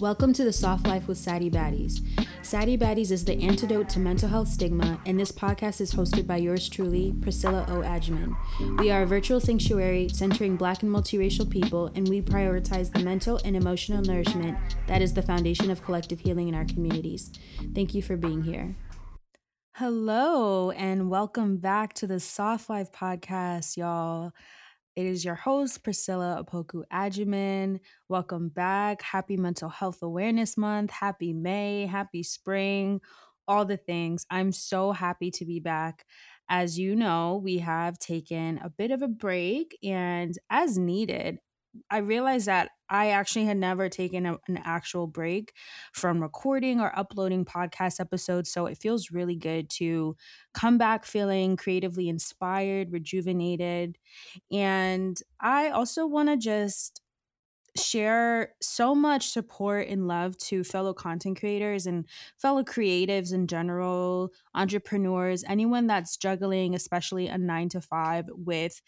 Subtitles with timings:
[0.00, 2.00] Welcome to the Soft Life with Saddie Baddies.
[2.42, 6.38] Saddie Baddies is the antidote to mental health stigma, and this podcast is hosted by
[6.38, 7.74] yours truly, Priscilla O.
[7.74, 8.34] Agyeman.
[8.80, 13.40] We are a virtual sanctuary centering Black and multiracial people, and we prioritize the mental
[13.44, 14.58] and emotional nourishment
[14.88, 17.30] that is the foundation of collective healing in our communities.
[17.72, 18.74] Thank you for being here.
[19.74, 24.32] Hello, and welcome back to the Soft Life podcast, y'all.
[24.96, 27.80] It is your host, Priscilla Opoku Agyeman.
[28.08, 29.02] Welcome back.
[29.02, 30.92] Happy Mental Health Awareness Month.
[30.92, 31.86] Happy May.
[31.86, 33.00] Happy spring.
[33.48, 34.24] All the things.
[34.30, 36.06] I'm so happy to be back.
[36.48, 41.38] As you know, we have taken a bit of a break, and as needed,
[41.90, 45.54] I realized that I actually had never taken a, an actual break
[45.92, 48.50] from recording or uploading podcast episodes.
[48.50, 50.16] So it feels really good to
[50.52, 53.98] come back feeling creatively inspired, rejuvenated.
[54.52, 57.00] And I also want to just
[57.76, 64.32] share so much support and love to fellow content creators and fellow creatives in general,
[64.54, 68.80] entrepreneurs, anyone that's juggling, especially a nine to five, with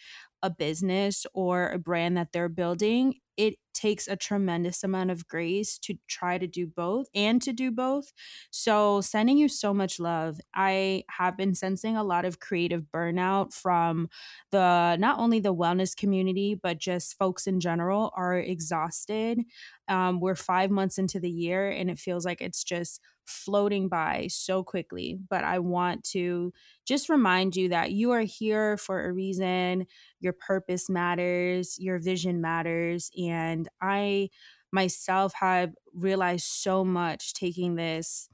[0.43, 5.79] a business or a brand that they're building, it takes a tremendous amount of grace
[5.81, 8.13] to try to do both and to do both.
[8.51, 10.41] So, sending you so much love.
[10.55, 14.09] I have been sensing a lot of creative burnout from
[14.51, 19.43] the not only the wellness community, but just folks in general are exhausted.
[19.89, 24.29] Um, we're five months into the year and it feels like it's just floating by
[24.31, 25.19] so quickly.
[25.29, 26.53] But I want to
[26.85, 29.87] just remind you that you are here for a reason.
[30.21, 33.11] Your purpose matters, your vision matters.
[33.19, 34.31] And I
[34.73, 38.29] myself have realized so much taking this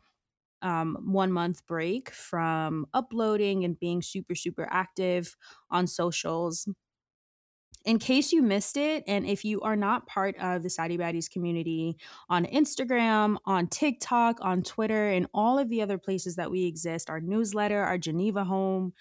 [0.63, 5.37] um, one month break from uploading and being super, super active
[5.71, 6.69] on socials.
[7.85, 11.29] In case you missed it, and if you are not part of the Saddie Baddies
[11.29, 11.97] community
[12.29, 17.11] on Instagram, on TikTok, on Twitter, and all of the other places that we exist,
[17.11, 18.93] our newsletter, our Geneva home,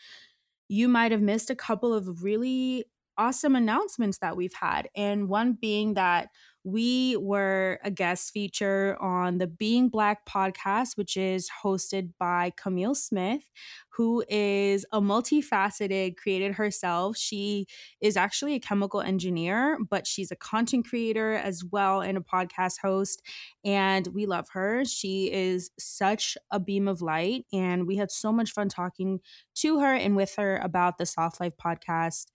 [0.67, 2.85] you might have missed a couple of really
[3.21, 4.89] awesome announcements that we've had.
[4.95, 6.29] And one being that
[6.63, 12.93] we were a guest feature on the Being Black podcast, which is hosted by Camille
[12.93, 13.49] Smith,
[13.89, 17.17] who is a multifaceted creator herself.
[17.17, 17.65] She
[17.99, 22.75] is actually a chemical engineer, but she's a content creator as well and a podcast
[22.81, 23.21] host.
[23.65, 24.85] And we love her.
[24.85, 27.45] She is such a beam of light.
[27.51, 29.19] And we had so much fun talking
[29.55, 32.27] to her and with her about the Soft Life podcast.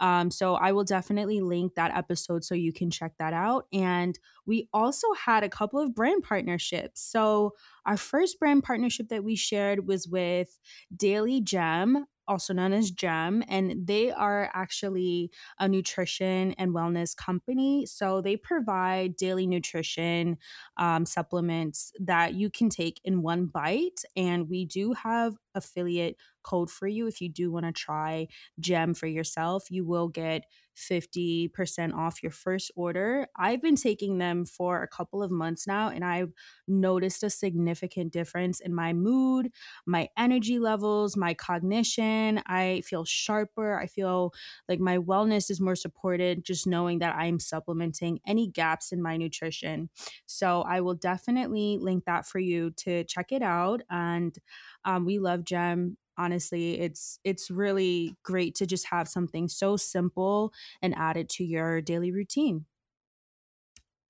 [0.00, 3.47] Um, so I will definitely link that episode so you can check that out.
[3.72, 7.00] And we also had a couple of brand partnerships.
[7.00, 7.54] So
[7.86, 10.58] our first brand partnership that we shared was with
[10.94, 17.86] Daily Gem, also known as GEM, and they are actually a nutrition and wellness company.
[17.86, 20.36] So they provide daily nutrition
[20.76, 24.02] um, supplements that you can take in one bite.
[24.14, 28.26] And we do have affiliate code for you if you do want to try
[28.58, 29.70] GEM for yourself.
[29.70, 30.44] You will get
[30.78, 33.26] 50% off your first order.
[33.36, 36.32] I've been taking them for a couple of months now, and I've
[36.66, 39.50] noticed a significant difference in my mood,
[39.86, 42.40] my energy levels, my cognition.
[42.46, 43.78] I feel sharper.
[43.78, 44.32] I feel
[44.68, 49.16] like my wellness is more supported just knowing that I'm supplementing any gaps in my
[49.16, 49.90] nutrition.
[50.26, 53.82] So I will definitely link that for you to check it out.
[53.90, 54.36] And
[54.84, 60.52] um, we love Gem honestly it's it's really great to just have something so simple
[60.82, 62.66] and add it to your daily routine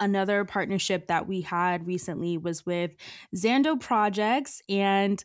[0.00, 2.92] another partnership that we had recently was with
[3.34, 5.22] Zando Projects and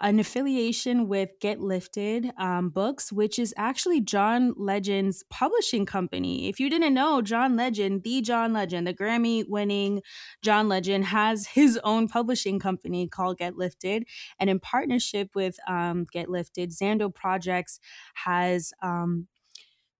[0.00, 6.48] an affiliation with Get Lifted um, Books, which is actually John Legend's publishing company.
[6.48, 10.02] If you didn't know, John Legend, the John Legend, the Grammy winning
[10.42, 14.06] John Legend, has his own publishing company called Get Lifted.
[14.38, 17.80] And in partnership with um, Get Lifted, Zando Projects
[18.14, 19.28] has um,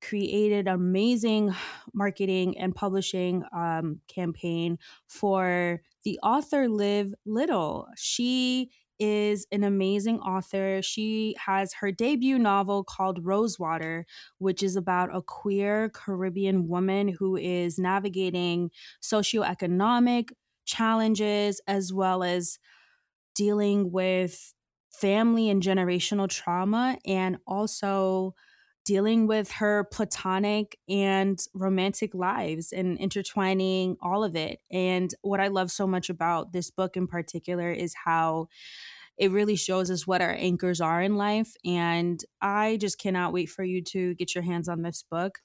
[0.00, 1.54] created amazing
[1.92, 7.88] marketing and publishing um, campaign for the author Liv Little.
[7.96, 10.82] She is an amazing author.
[10.82, 14.04] She has her debut novel called Rosewater,
[14.38, 18.70] which is about a queer Caribbean woman who is navigating
[19.02, 20.30] socioeconomic
[20.66, 22.58] challenges as well as
[23.34, 24.52] dealing with
[24.92, 28.34] family and generational trauma and also
[28.84, 34.60] dealing with her platonic and romantic lives and intertwining all of it.
[34.70, 38.48] And what I love so much about this book in particular is how
[39.18, 41.54] it really shows us what our anchors are in life.
[41.64, 45.40] And I just cannot wait for you to get your hands on this book.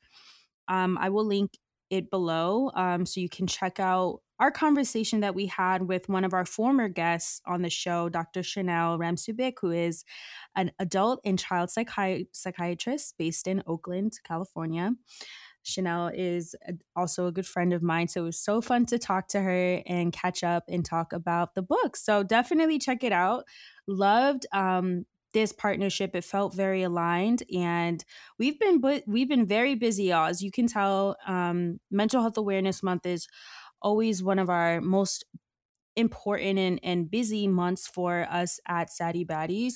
[0.68, 1.52] Um, I will link
[1.90, 6.26] it below um, so you can check out our conversation that we had with one
[6.26, 8.44] of our former guests on the show, Dr.
[8.44, 10.04] Chanel Ramsubik, who is
[10.56, 14.94] an adult and child psychi- psychiatrist based in Oakland, California.
[15.64, 16.56] Chanel is
[16.96, 18.08] also a good friend of mine.
[18.08, 21.56] So it was so fun to talk to her and catch up and talk about
[21.56, 21.98] the book.
[21.98, 23.46] So definitely check it out.
[23.88, 25.06] Loved um,
[25.36, 26.16] this partnership.
[26.16, 28.04] It felt very aligned, and
[28.40, 30.28] we've been we've been very busy, y'all.
[30.28, 33.28] As you can tell, um, Mental Health Awareness Month is
[33.82, 35.26] always one of our most
[35.96, 39.76] important and, and busy months for us at Saddie Baddies.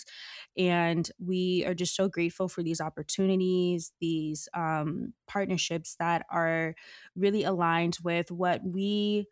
[0.57, 6.75] And we are just so grateful for these opportunities, these um, partnerships that are
[7.15, 9.27] really aligned with what we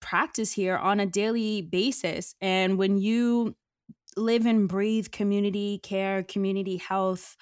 [0.00, 2.34] practice here on a daily basis.
[2.40, 3.56] And when you
[4.16, 7.36] live and breathe community care, community health,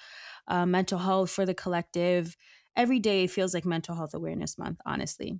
[0.47, 2.37] uh, mental health for the collective,
[2.75, 5.39] every day feels like Mental Health Awareness Month, honestly.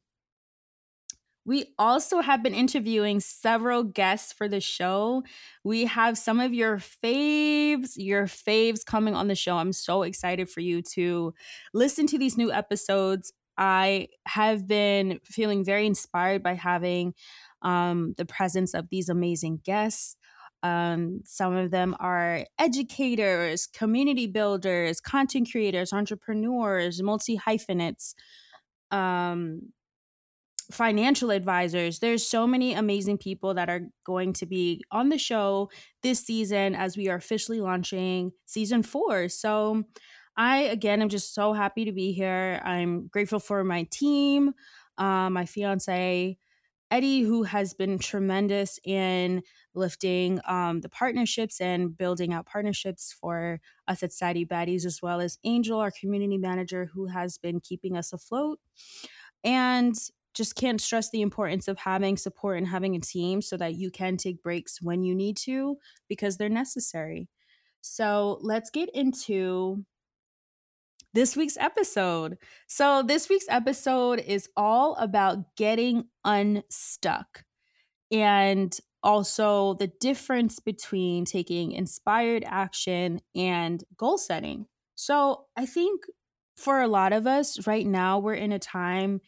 [1.45, 5.23] We also have been interviewing several guests for the show.
[5.63, 9.57] We have some of your faves, your faves coming on the show.
[9.57, 11.33] I'm so excited for you to
[11.73, 13.33] listen to these new episodes.
[13.57, 17.13] I have been feeling very inspired by having
[17.61, 20.15] um, the presence of these amazing guests.
[20.63, 28.13] Um, some of them are educators, community builders, content creators, entrepreneurs, multi hyphenates.
[28.91, 29.71] Um,
[30.71, 32.00] financial advisors.
[32.00, 35.69] There's so many amazing people that are going to be on the show
[36.01, 39.29] this season as we are officially launching season four.
[39.29, 39.83] So,
[40.38, 42.62] I again am just so happy to be here.
[42.63, 44.53] I'm grateful for my team,
[44.97, 46.38] uh, my fiance.
[46.89, 49.44] Eddie, who has been tremendous in
[49.74, 55.21] lifting um, the partnerships and building out partnerships for us at Saddie Baddies, as well
[55.21, 58.59] as Angel, our community manager, who has been keeping us afloat.
[59.41, 59.95] And
[60.33, 63.92] just can't stress the importance of having support and having a team so that you
[63.92, 67.28] can take breaks when you need to because they're necessary.
[67.81, 69.86] So let's get into
[71.13, 72.38] this week's episode.
[72.68, 77.44] So, this week's episode is all about getting unstuck
[78.12, 84.68] and also the difference between taking inspired action and goal setting.
[84.95, 86.04] So, I think
[86.56, 89.22] for a lot of us right now, we're in a time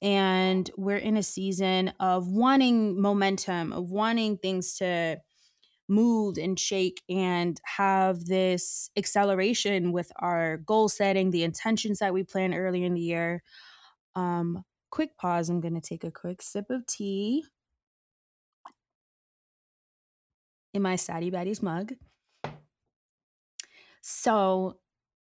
[0.00, 5.18] and we're in a season of wanting momentum, of wanting things to
[5.88, 12.22] move and shake and have this acceleration with our goal setting, the intentions that we
[12.22, 13.42] plan earlier in the year.
[14.14, 15.48] Um, quick pause.
[15.48, 17.44] I'm going to take a quick sip of tea
[20.74, 21.94] in my Saddie Baddies mug.
[24.00, 24.80] So,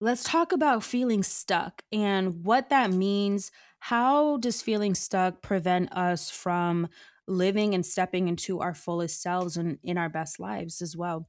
[0.00, 6.30] let's talk about feeling stuck and what that means how does feeling stuck prevent us
[6.30, 6.88] from
[7.26, 11.28] living and stepping into our fullest selves and in our best lives as well?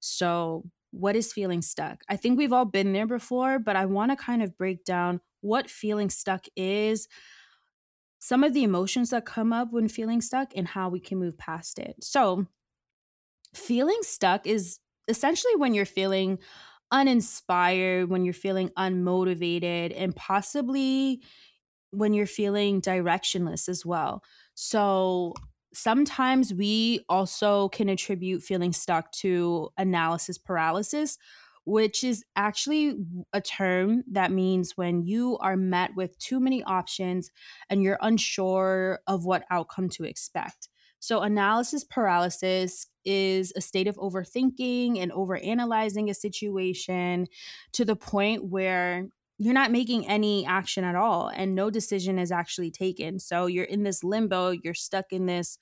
[0.00, 2.02] So, what is feeling stuck?
[2.08, 5.20] I think we've all been there before, but I want to kind of break down
[5.42, 7.08] what feeling stuck is,
[8.20, 11.38] some of the emotions that come up when feeling stuck, and how we can move
[11.38, 11.96] past it.
[12.02, 12.46] So,
[13.54, 14.78] feeling stuck is
[15.08, 16.38] essentially when you're feeling
[16.90, 21.22] uninspired, when you're feeling unmotivated, and possibly
[21.90, 24.22] when you're feeling directionless as well.
[24.54, 25.34] So
[25.72, 31.18] sometimes we also can attribute feeling stuck to analysis paralysis,
[31.64, 32.96] which is actually
[33.32, 37.30] a term that means when you are met with too many options
[37.68, 40.68] and you're unsure of what outcome to expect.
[41.00, 47.28] So, analysis paralysis is a state of overthinking and overanalyzing a situation
[47.72, 52.32] to the point where you're not making any action at all and no decision is
[52.32, 53.20] actually taken.
[53.20, 55.58] So you're in this limbo, you're stuck in this,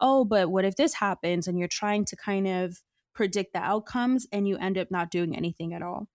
[0.00, 1.46] oh, but what if this happens?
[1.46, 2.82] And you're trying to kind of
[3.14, 6.08] predict the outcomes and you end up not doing anything at all.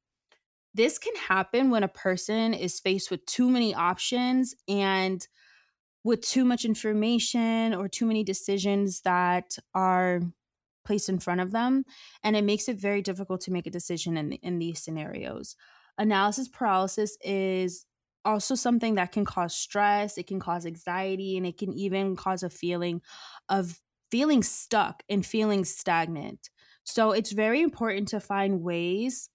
[0.74, 5.26] This can happen when a person is faced with too many options and
[6.04, 10.22] with too much information or too many decisions that are
[10.86, 11.84] placed in front of them.
[12.24, 15.56] And it makes it very difficult to make a decision in, in these scenarios
[15.98, 17.86] analysis paralysis is
[18.26, 22.44] also something that can cause stress, it can cause anxiety, and it can even cause
[22.44, 23.02] a feeling
[23.50, 23.80] of
[24.12, 26.50] feeling stuck and feeling stagnant.
[26.84, 29.30] So it's very important to find ways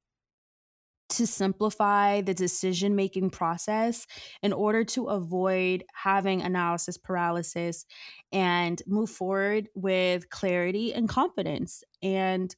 [1.10, 4.06] to simplify the decision making process
[4.42, 7.84] in order to avoid having analysis paralysis
[8.32, 11.84] and move forward with clarity and confidence.
[12.02, 12.54] And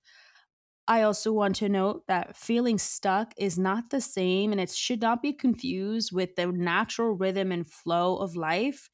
[0.87, 5.01] I also want to note that feeling stuck is not the same and it should
[5.01, 8.91] not be confused with the natural rhythm and flow of life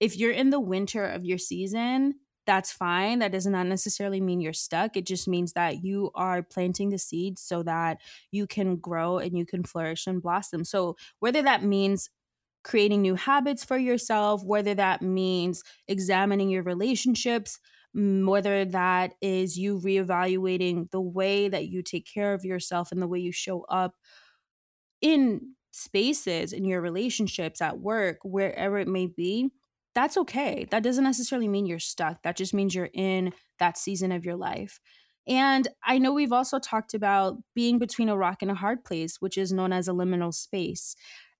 [0.00, 3.18] if you're in the winter of your season, that's fine.
[3.20, 4.96] That does not necessarily mean you're stuck.
[4.96, 8.00] It just means that you are planting the seeds so that
[8.30, 10.64] you can grow and you can flourish and blossom.
[10.64, 12.10] So, whether that means
[12.64, 17.58] creating new habits for yourself, whether that means examining your relationships,
[17.96, 23.08] whether that is you reevaluating the way that you take care of yourself and the
[23.08, 23.94] way you show up
[25.00, 29.50] in spaces in your relationships at work wherever it may be
[29.96, 30.66] that's okay.
[30.70, 32.22] That doesn't necessarily mean you're stuck.
[32.22, 34.78] That just means you're in that season of your life.
[35.26, 39.20] And i know we've also talked about being between a rock and a hard place
[39.20, 40.94] which is known as a liminal space.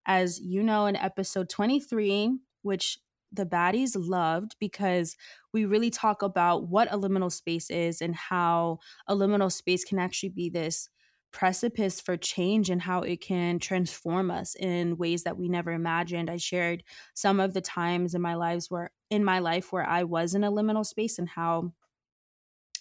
[0.07, 2.99] As you know in episode 23 which
[3.33, 5.17] the baddies loved because
[5.53, 9.99] we really talk about what a liminal space is and how a liminal space can
[9.99, 10.89] actually be this
[11.33, 16.31] precipice for change and how it can transform us in ways that we never imagined.
[16.31, 20.05] I shared some of the times in my lives where in my life where I
[20.05, 21.75] was in a liminal space and how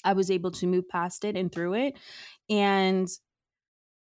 [0.06, 1.98] I was able to move past it and through it.
[2.50, 3.10] And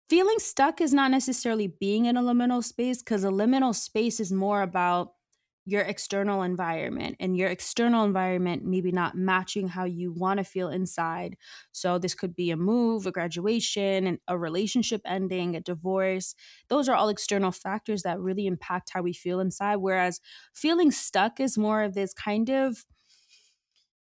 [0.10, 4.32] feeling stuck is not necessarily being in a liminal space because a liminal space is
[4.32, 5.15] more about
[5.66, 10.70] your external environment and your external environment maybe not matching how you want to feel
[10.70, 11.38] inside.
[11.72, 16.36] So, this could be a move, a graduation, a relationship ending, a divorce.
[16.70, 19.78] Those are all external factors that really impact how we feel inside.
[19.78, 20.20] Whereas
[20.54, 22.86] feeling stuck is more of this kind of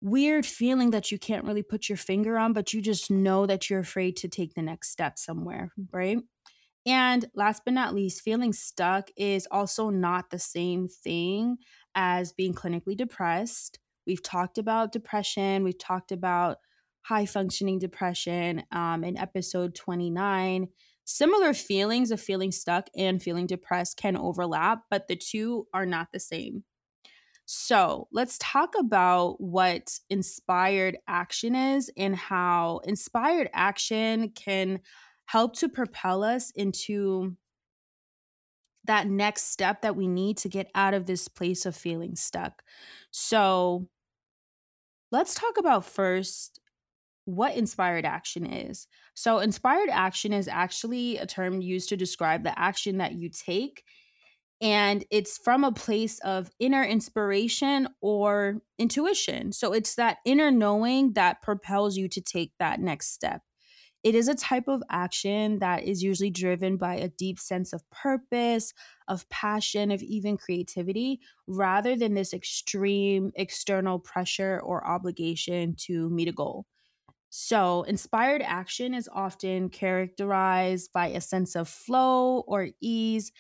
[0.02, 3.70] weird feeling that you can't really put your finger on, but you just know that
[3.70, 6.20] you're afraid to take the next step somewhere, right?
[6.86, 11.58] And last but not least, feeling stuck is also not the same thing
[11.94, 13.80] as being clinically depressed.
[14.08, 16.58] We've talked about depression, we've talked about
[17.04, 20.68] high functioning depression um, in episode 29.
[21.04, 26.10] Similar feelings of feeling stuck and feeling depressed can overlap, but the two are not
[26.12, 26.64] the same.
[27.46, 34.80] So let's talk about what inspired action is and how inspired action can
[35.26, 37.36] help to propel us into
[38.86, 42.64] that next step that we need to get out of this place of feeling stuck.
[43.12, 43.88] So,
[45.12, 46.60] let's talk about first
[47.26, 48.88] what inspired action is.
[49.14, 53.84] So, inspired action is actually a term used to describe the action that you take,
[54.62, 59.52] and it's from a place of inner inspiration or intuition.
[59.52, 63.42] So, it's that inner knowing that propels you to take that next step.
[64.04, 67.88] It is a type of action that is usually driven by a deep sense of
[67.92, 68.74] purpose,
[69.08, 76.28] of passion, of even creativity, rather than this extreme external pressure or obligation to meet
[76.28, 76.66] a goal.
[77.34, 83.32] So, inspired action is often characterized by a sense of flow or ease.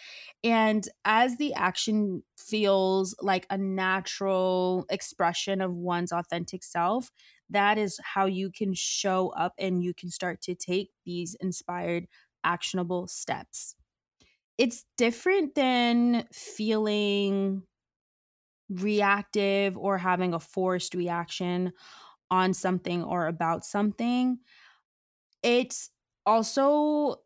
[0.46, 7.12] And as the action feels like a natural expression of one's authentic self,
[7.52, 12.08] that is how you can show up and you can start to take these inspired,
[12.44, 13.76] actionable steps.
[14.58, 17.64] It's different than feeling
[18.70, 21.74] reactive or having a forced reaction
[22.32, 24.40] on something or about something.
[25.44, 25.90] It's
[26.26, 27.22] also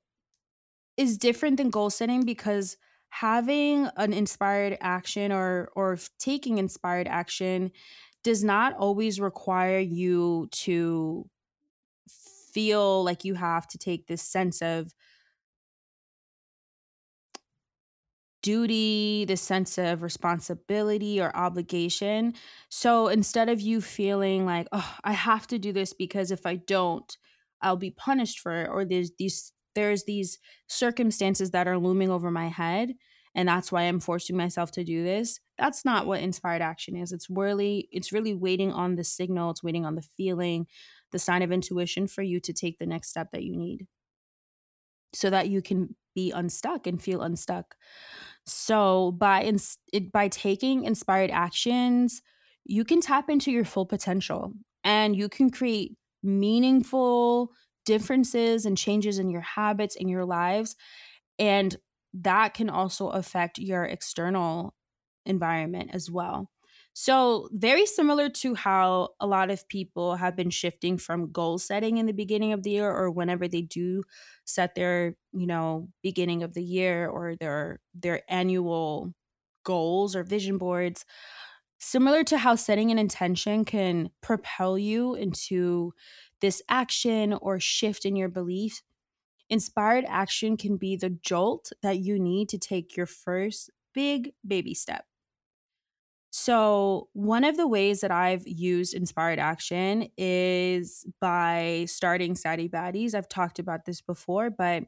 [0.98, 2.78] is different than goal setting because
[3.10, 7.72] having an inspired action or or taking inspired action
[8.26, 11.30] does not always require you to
[12.10, 14.94] feel like you have to take this sense of
[18.42, 22.34] duty, this sense of responsibility or obligation.
[22.70, 26.56] So instead of you feeling like, oh, I have to do this because if I
[26.56, 27.18] don't,
[27.62, 32.32] I'll be punished for it, or there's these there's these circumstances that are looming over
[32.32, 32.94] my head,
[33.36, 35.40] and that's why I'm forcing myself to do this.
[35.58, 37.12] That's not what inspired action is.
[37.12, 40.68] It's really it's really waiting on the signal, it's waiting on the feeling,
[41.12, 43.88] the sign of intuition for you to take the next step that you need.
[45.14, 47.76] So that you can be unstuck and feel unstuck.
[48.46, 52.22] So by ins- it, by taking inspired actions,
[52.66, 57.52] you can tap into your full potential and you can create meaningful
[57.86, 60.76] differences and changes in your habits in your lives
[61.40, 61.78] and
[62.24, 64.76] that can also affect your external
[65.26, 66.50] environment as well.
[66.94, 71.98] So, very similar to how a lot of people have been shifting from goal setting
[71.98, 74.04] in the beginning of the year or whenever they do
[74.46, 79.14] set their, you know, beginning of the year or their their annual
[79.66, 81.04] goals or vision boards,
[81.80, 85.94] similar to how setting an intention can propel you into
[86.42, 88.82] this action or shift in your beliefs
[89.50, 94.74] Inspired action can be the jolt that you need to take your first big baby
[94.74, 95.06] step.
[96.32, 103.16] So, one of the ways that I've used inspired action is by starting Saddie Baddies.
[103.16, 104.84] I've talked about this before, but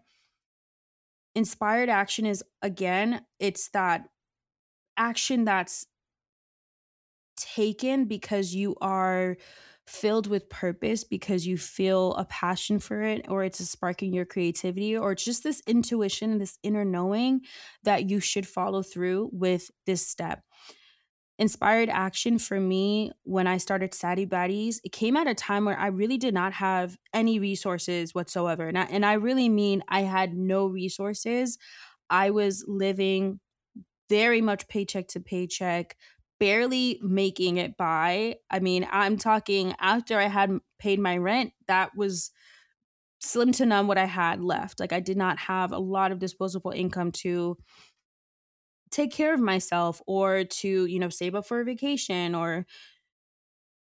[1.36, 4.10] inspired action is again, it's that
[4.98, 5.86] action that's
[7.38, 9.38] taken because you are
[9.88, 14.14] filled with purpose because you feel a passion for it or it's a spark in
[14.14, 17.40] your creativity or it's just this intuition this inner knowing
[17.84, 20.44] that you should follow through with this step
[21.40, 25.78] inspired action for me when I started Saddie Baddies, it came at a time where
[25.78, 28.68] I really did not have any resources whatsoever.
[28.68, 31.58] And I, and I really mean I had no resources.
[32.10, 33.40] I was living
[34.10, 35.96] very much paycheck to paycheck,
[36.40, 38.38] barely making it by.
[38.50, 42.32] I mean, I'm talking after I had paid my rent, that was
[43.20, 44.80] slim to none what I had left.
[44.80, 47.58] Like I did not have a lot of disposable income to
[48.90, 52.66] take care of myself or to, you know, save up for a vacation or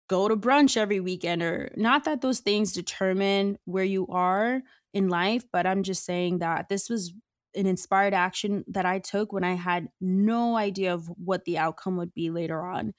[0.09, 4.61] go to brunch every weekend or not that those things determine where you are
[4.93, 7.15] in life, but I'm just saying that this was
[7.55, 11.97] an inspired action that I took when I had no idea of what the outcome
[11.97, 12.95] would be later on.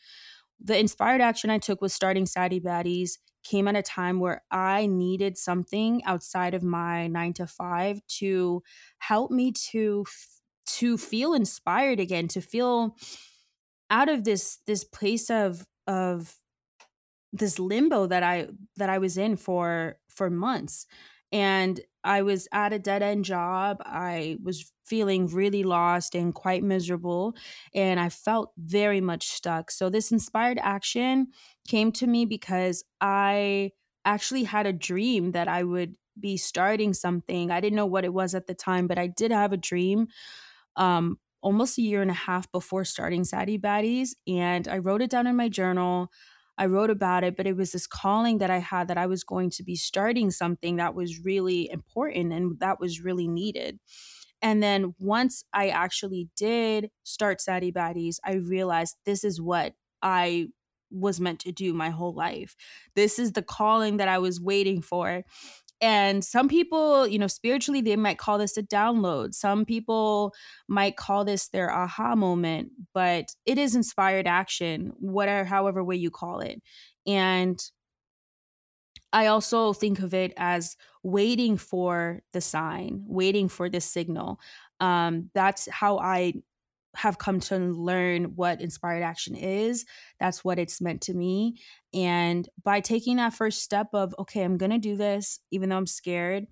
[0.60, 4.86] The inspired action I took was starting Saddie Baddies came at a time where I
[4.86, 8.64] needed something outside of my 9 to 5 to
[9.00, 10.06] help me to
[10.66, 12.96] to feel inspired again to feel
[13.90, 16.38] out of this this place of of
[17.32, 20.86] this limbo that i that i was in for for months
[21.34, 26.64] and i was at a dead end job i was feeling really lost and quite
[26.64, 27.36] miserable
[27.74, 31.28] and i felt very much stuck so this inspired action
[31.68, 33.72] came to me because i
[34.06, 38.14] actually had a dream that i would be starting something i didn't know what it
[38.14, 40.08] was at the time but i did have a dream
[40.76, 44.12] um, almost a year and a half before starting Saddie Baddies.
[44.28, 46.10] And I wrote it down in my journal.
[46.58, 49.24] I wrote about it, but it was this calling that I had that I was
[49.24, 53.80] going to be starting something that was really important and that was really needed.
[54.42, 60.50] And then once I actually did start Saddie Baddies, I realized this is what I
[60.92, 62.56] was meant to do my whole life.
[62.96, 65.24] This is the calling that I was waiting for.
[65.84, 69.34] And some people, you know, spiritually, they might call this a download.
[69.34, 70.34] Some people
[70.70, 76.10] might call this their aha moment, but it is inspired action, whatever, however way you
[76.10, 76.62] call it.
[77.06, 77.62] And
[79.12, 84.40] I also think of it as waiting for the sign, waiting for the signal.
[84.80, 86.36] Um, that's how I
[86.96, 89.86] have come to learn what inspired action is.
[90.20, 91.56] That's what it's meant to me.
[91.94, 95.78] And by taking that first step of, okay, I'm going to do this, even though
[95.78, 96.46] I'm scared,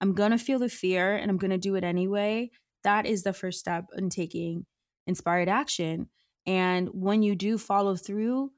[0.00, 2.50] I'm going to feel the fear and I'm going to do it anyway.
[2.84, 4.66] That is the first step in taking
[5.06, 6.08] inspired action.
[6.46, 8.50] And when you do follow through,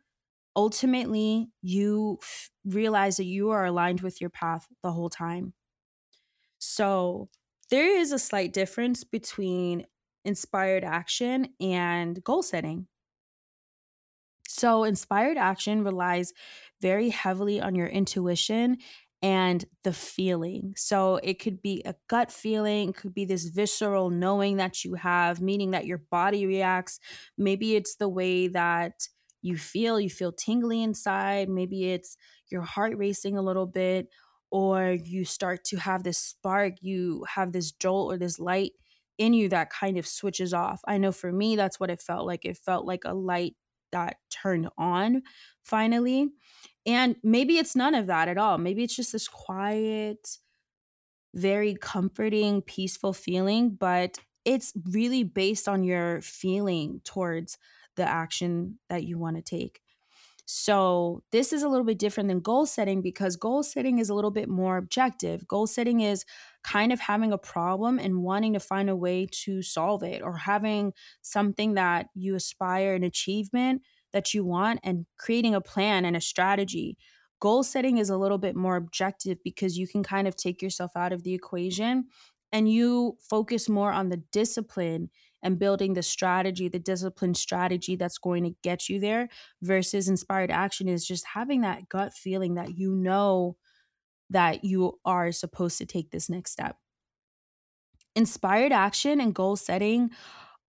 [0.54, 5.54] ultimately you f- realize that you are aligned with your path the whole time.
[6.58, 7.28] So,
[7.70, 9.86] there is a slight difference between
[10.24, 12.88] inspired action and goal setting.
[14.48, 16.32] So, inspired action relies
[16.80, 18.78] very heavily on your intuition
[19.22, 20.74] and the feeling.
[20.76, 24.94] So, it could be a gut feeling, it could be this visceral knowing that you
[24.94, 26.98] have, meaning that your body reacts.
[27.38, 29.08] Maybe it's the way that
[29.42, 31.48] you feel, you feel tingly inside.
[31.48, 32.16] Maybe it's
[32.50, 34.08] your heart racing a little bit,
[34.50, 38.72] or you start to have this spark, you have this jolt or this light
[39.18, 40.80] in you that kind of switches off.
[40.86, 42.44] I know for me, that's what it felt like.
[42.44, 43.56] It felt like a light
[43.92, 45.22] that turned on
[45.62, 46.30] finally.
[46.86, 48.58] And maybe it's none of that at all.
[48.58, 50.38] Maybe it's just this quiet,
[51.34, 57.58] very comforting, peaceful feeling, but it's really based on your feeling towards
[57.96, 59.81] the action that you want to take.
[60.54, 64.14] So, this is a little bit different than goal setting because goal setting is a
[64.14, 65.48] little bit more objective.
[65.48, 66.26] Goal setting is
[66.62, 70.36] kind of having a problem and wanting to find a way to solve it or
[70.36, 73.80] having something that you aspire an achievement
[74.12, 76.98] that you want and creating a plan and a strategy.
[77.40, 80.92] Goal setting is a little bit more objective because you can kind of take yourself
[80.94, 82.08] out of the equation
[82.52, 85.08] and you focus more on the discipline
[85.42, 89.28] and building the strategy, the discipline strategy that's going to get you there
[89.60, 93.56] versus inspired action is just having that gut feeling that you know
[94.30, 96.76] that you are supposed to take this next step.
[98.14, 100.10] Inspired action and goal setting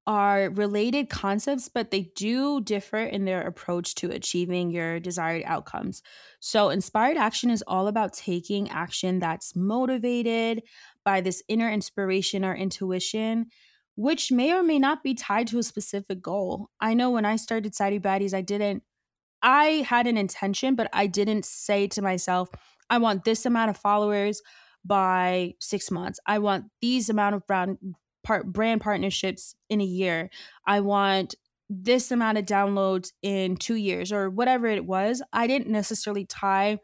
[0.06, 6.02] are related concepts, but they do differ in their approach to achieving your desired outcomes.
[6.40, 10.64] So, inspired action is all about taking action that's motivated
[11.06, 13.48] by this inner inspiration or intuition
[13.96, 16.70] which may or may not be tied to a specific goal.
[16.80, 18.84] I know when I started Saddie Baddies, I didn't,
[19.42, 22.50] I had an intention, but I didn't say to myself,
[22.90, 24.42] I want this amount of followers
[24.86, 26.20] by six months.
[26.26, 27.78] I want these amount of brand,
[28.24, 30.30] part, brand partnerships in a year.
[30.66, 31.36] I want
[31.70, 35.22] this amount of downloads in two years or whatever it was.
[35.32, 36.80] I didn't necessarily tie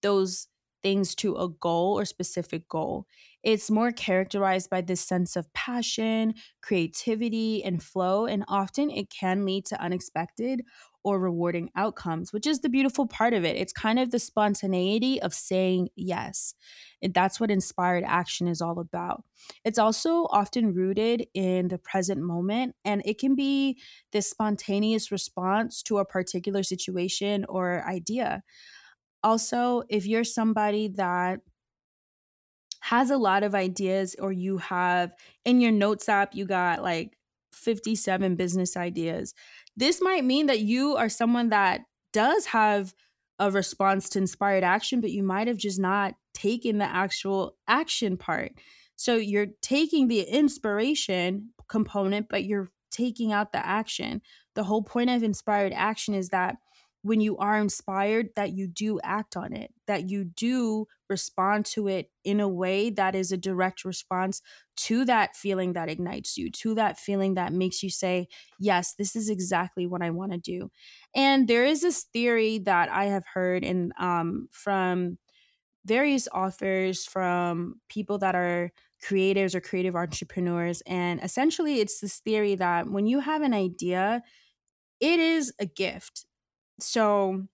[0.00, 0.48] those
[0.82, 3.06] things to a goal or specific goal.
[3.42, 9.44] It's more characterized by this sense of passion, creativity, and flow, and often it can
[9.44, 10.62] lead to unexpected
[11.04, 13.56] or rewarding outcomes, which is the beautiful part of it.
[13.56, 16.54] It's kind of the spontaneity of saying yes.
[17.02, 19.24] And that's what inspired action is all about.
[19.64, 23.80] It's also often rooted in the present moment, and it can be
[24.12, 28.44] this spontaneous response to a particular situation or idea.
[29.24, 31.40] Also, if you're somebody that
[32.82, 35.14] has a lot of ideas, or you have
[35.44, 37.16] in your notes app, you got like
[37.52, 39.34] 57 business ideas,
[39.76, 42.92] this might mean that you are someone that does have
[43.38, 48.16] a response to inspired action, but you might have just not taken the actual action
[48.16, 48.50] part.
[48.96, 54.22] So you're taking the inspiration component, but you're taking out the action.
[54.54, 56.56] The whole point of inspired action is that
[57.02, 61.88] when you are inspired that you do act on it that you do respond to
[61.88, 64.40] it in a way that is a direct response
[64.76, 68.26] to that feeling that ignites you to that feeling that makes you say
[68.58, 70.70] yes this is exactly what i want to do.
[71.14, 75.18] And there is this theory that i have heard and um, from
[75.84, 78.70] various authors from people that are
[79.04, 84.22] creatives or creative entrepreneurs and essentially it's this theory that when you have an idea
[85.00, 86.24] it is a gift
[86.80, 87.46] so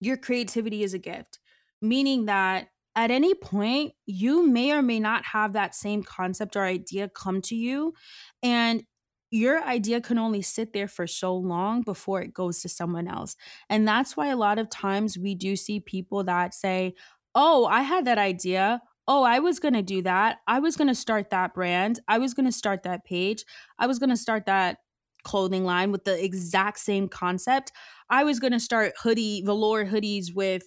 [0.00, 1.38] your creativity is a gift,
[1.80, 6.64] meaning that at any point, you may or may not have that same concept or
[6.64, 7.94] idea come to you.
[8.42, 8.84] And
[9.30, 13.34] your idea can only sit there for so long before it goes to someone else.
[13.68, 16.94] And that's why a lot of times we do see people that say,
[17.34, 18.80] Oh, I had that idea.
[19.08, 20.38] Oh, I was going to do that.
[20.46, 21.98] I was going to start that brand.
[22.06, 23.44] I was going to start that page.
[23.76, 24.78] I was going to start that
[25.24, 27.72] clothing line with the exact same concept.
[28.10, 30.64] I was going to start hoodie, velour hoodies with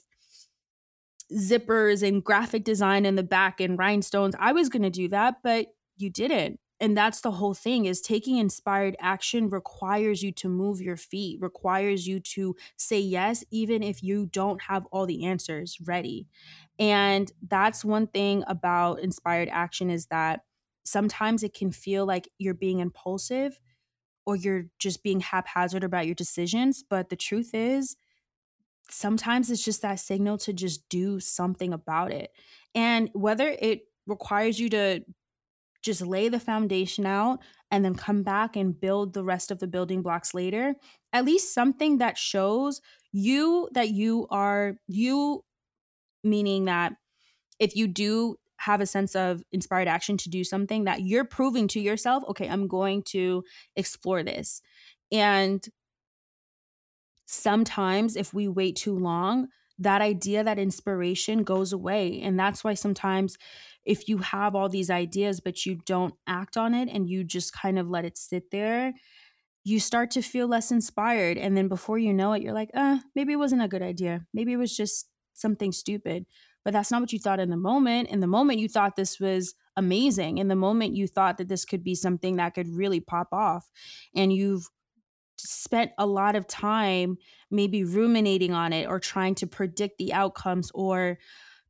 [1.33, 4.35] zippers and graphic design in the back and rhinestones.
[4.39, 5.67] I was going to do that, but
[5.97, 6.59] you didn't.
[6.79, 11.41] And that's the whole thing is taking inspired action requires you to move your feet,
[11.41, 16.27] requires you to say yes even if you don't have all the answers ready.
[16.77, 20.41] And that's one thing about inspired action is that
[20.85, 23.59] sometimes it can feel like you're being impulsive
[24.27, 26.83] or you're just being haphazard about your decisions.
[26.87, 27.95] But the truth is,
[28.91, 32.31] sometimes it's just that signal to just do something about it.
[32.75, 35.05] And whether it requires you to
[35.81, 37.39] just lay the foundation out
[37.71, 40.75] and then come back and build the rest of the building blocks later,
[41.13, 42.81] at least something that shows
[43.13, 45.45] you that you are, you
[46.21, 46.93] meaning that
[47.59, 51.67] if you do have a sense of inspired action to do something that you're proving
[51.69, 53.43] to yourself, okay, I'm going to
[53.75, 54.61] explore this.
[55.11, 55.65] And
[57.25, 59.47] sometimes if we wait too long,
[59.79, 62.19] that idea, that inspiration goes away.
[62.21, 63.37] And that's why sometimes
[63.85, 67.53] if you have all these ideas, but you don't act on it and you just
[67.53, 68.93] kind of let it sit there,
[69.63, 71.37] you start to feel less inspired.
[71.37, 74.25] And then before you know it, you're like, uh, maybe it wasn't a good idea.
[74.33, 76.25] Maybe it was just something stupid
[76.67, 78.09] but that's not what you thought in the moment.
[78.09, 80.37] In the moment, you thought this was amazing.
[80.37, 83.71] In the moment, you thought that this could be something that could really pop off.
[84.13, 84.67] And you've
[85.37, 90.69] spent a lot of time maybe ruminating on it or trying to predict the outcomes
[90.73, 91.19] or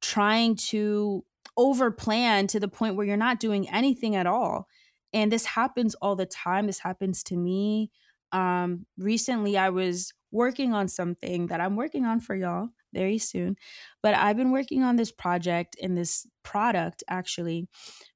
[0.02, 1.24] trying to
[1.58, 4.68] over plan to the point where you're not doing anything at all.
[5.14, 6.66] And this happens all the time.
[6.66, 7.92] This happens to me.
[8.32, 13.56] Um, recently, I was working on something that I'm working on for y'all very soon.
[14.02, 17.68] But I've been working on this project and this product actually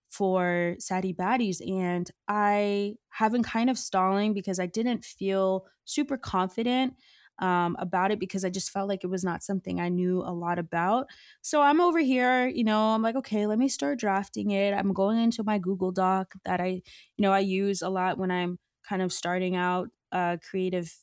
[0.08, 6.18] for Saddie Baddies, and I have been kind of stalling because I didn't feel super
[6.18, 6.96] confident
[7.40, 10.34] um, about it because I just felt like it was not something I knew a
[10.34, 11.08] lot about.
[11.42, 14.74] So I'm over here, you know, I'm like, okay, let me start drafting it.
[14.74, 16.82] I'm going into my Google Doc that I,
[17.18, 20.94] you know, I use a lot when I'm kind of starting out a creative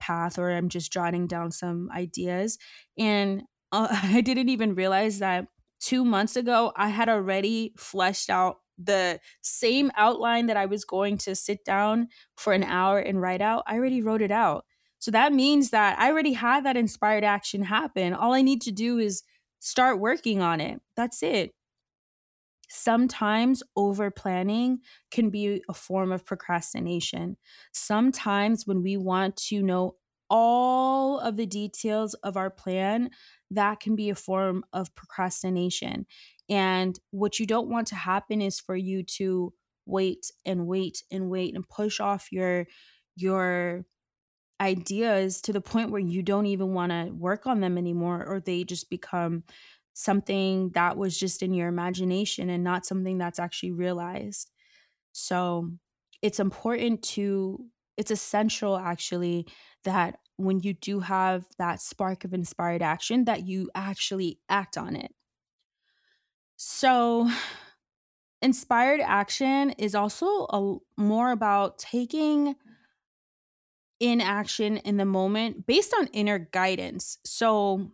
[0.00, 2.58] path or I'm just jotting down some ideas.
[2.98, 5.46] And uh, I didn't even realize that
[5.80, 11.18] two months ago, I had already fleshed out the same outline that I was going
[11.18, 13.62] to sit down for an hour and write out.
[13.66, 14.64] I already wrote it out.
[14.98, 18.12] So that means that I already had that inspired action happen.
[18.12, 19.22] All I need to do is
[19.58, 20.80] start working on it.
[20.96, 21.52] That's it.
[22.70, 24.78] Sometimes over planning
[25.10, 27.36] can be a form of procrastination.
[27.72, 29.96] Sometimes when we want to know
[30.30, 33.10] all of the details of our plan,
[33.50, 36.06] that can be a form of procrastination.
[36.48, 39.52] And what you don't want to happen is for you to
[39.86, 42.66] wait and wait and wait and push off your
[43.16, 43.84] your
[44.60, 48.40] ideas to the point where you don't even want to work on them anymore or
[48.40, 49.42] they just become
[50.00, 54.50] something that was just in your imagination and not something that's actually realized.
[55.12, 55.72] So
[56.22, 57.66] it's important to,
[57.98, 59.46] it's essential actually
[59.84, 64.96] that when you do have that spark of inspired action, that you actually act on
[64.96, 65.12] it.
[66.56, 67.30] So,
[68.42, 72.56] inspired action is also a, more about taking
[73.98, 77.18] in action in the moment based on inner guidance.
[77.26, 77.92] So,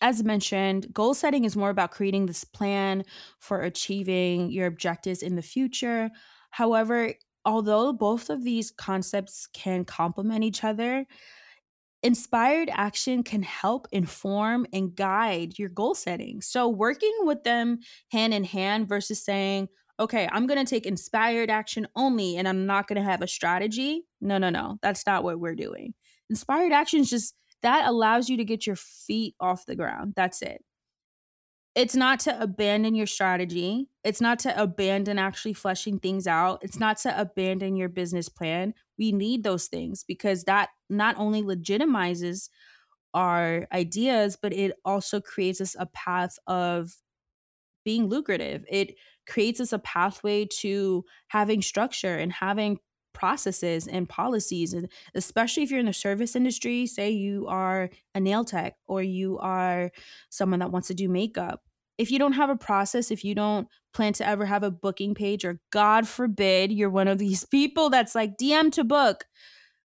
[0.00, 3.04] as mentioned, goal setting is more about creating this plan
[3.38, 6.10] for achieving your objectives in the future.
[6.50, 11.06] However, although both of these concepts can complement each other,
[12.02, 16.40] inspired action can help inform and guide your goal setting.
[16.42, 17.78] So, working with them
[18.10, 19.68] hand in hand versus saying,
[20.00, 23.26] okay, I'm going to take inspired action only and I'm not going to have a
[23.26, 24.02] strategy.
[24.20, 24.78] No, no, no.
[24.80, 25.94] That's not what we're doing.
[26.30, 30.14] Inspired action is just that allows you to get your feet off the ground.
[30.16, 30.64] That's it.
[31.74, 33.88] It's not to abandon your strategy.
[34.02, 36.58] It's not to abandon actually fleshing things out.
[36.62, 38.74] It's not to abandon your business plan.
[38.98, 42.48] We need those things because that not only legitimizes
[43.14, 46.90] our ideas, but it also creates us a path of
[47.84, 48.64] being lucrative.
[48.68, 52.78] It creates us a pathway to having structure and having
[53.18, 58.20] processes and policies and especially if you're in the service industry say you are a
[58.20, 59.90] nail tech or you are
[60.30, 61.62] someone that wants to do makeup
[61.98, 65.16] if you don't have a process if you don't plan to ever have a booking
[65.16, 69.24] page or god forbid you're one of these people that's like dm to book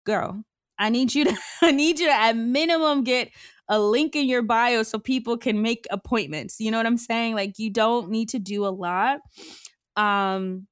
[0.05, 0.43] girl
[0.77, 3.31] i need you to i need you to at minimum get
[3.67, 6.59] a link in your bio so people can make appointments.
[6.59, 7.33] You know what I'm saying?
[7.33, 9.21] Like you don't need to do a lot.
[9.95, 10.67] Um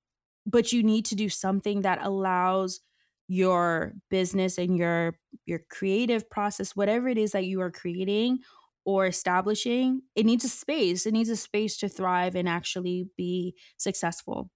[0.46, 2.82] but you need to do something that allows
[3.28, 8.40] your business and your your creative process whatever it is that you are creating
[8.84, 13.56] or establishing it needs a space it needs a space to thrive and actually be
[13.78, 14.50] successful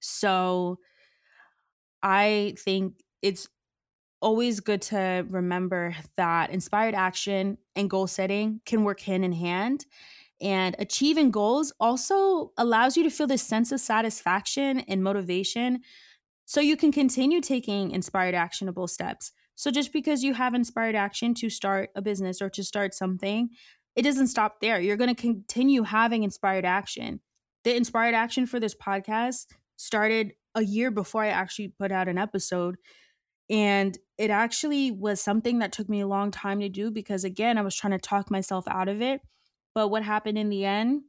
[0.00, 0.78] so
[2.02, 3.48] i think it's
[4.22, 9.84] always good to remember that inspired action and goal setting can work hand in hand.
[10.42, 15.80] And achieving goals also allows you to feel this sense of satisfaction and motivation
[16.44, 19.32] so you can continue taking inspired actionable steps.
[19.54, 23.50] So just because you have inspired action to start a business or to start something,
[23.94, 24.80] it doesn't stop there.
[24.80, 27.20] You're going to continue having inspired action.
[27.64, 32.18] The inspired action for this podcast started a year before I actually put out an
[32.18, 32.76] episode
[33.48, 37.58] and it actually was something that took me a long time to do because, again,
[37.58, 39.20] I was trying to talk myself out of it.
[39.74, 41.02] But what happened in the end,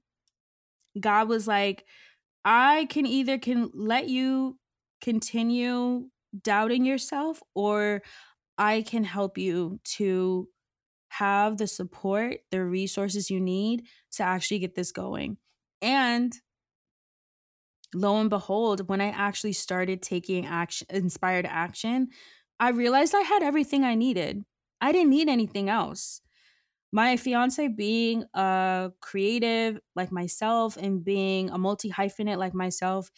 [1.00, 1.86] God was like,
[2.46, 4.58] I can either can let you
[5.02, 6.10] continue
[6.42, 8.02] doubting yourself or
[8.58, 10.48] I can help you to
[11.10, 15.38] have the support, the resources you need to actually get this going.
[15.82, 16.34] And
[17.94, 22.10] lo and behold, when I actually started taking action, inspired action,
[22.60, 24.44] I realized I had everything I needed.
[24.82, 26.22] I didn't need anything else.
[26.96, 33.10] My fiance, being a creative like myself and being a multi hyphenate like myself,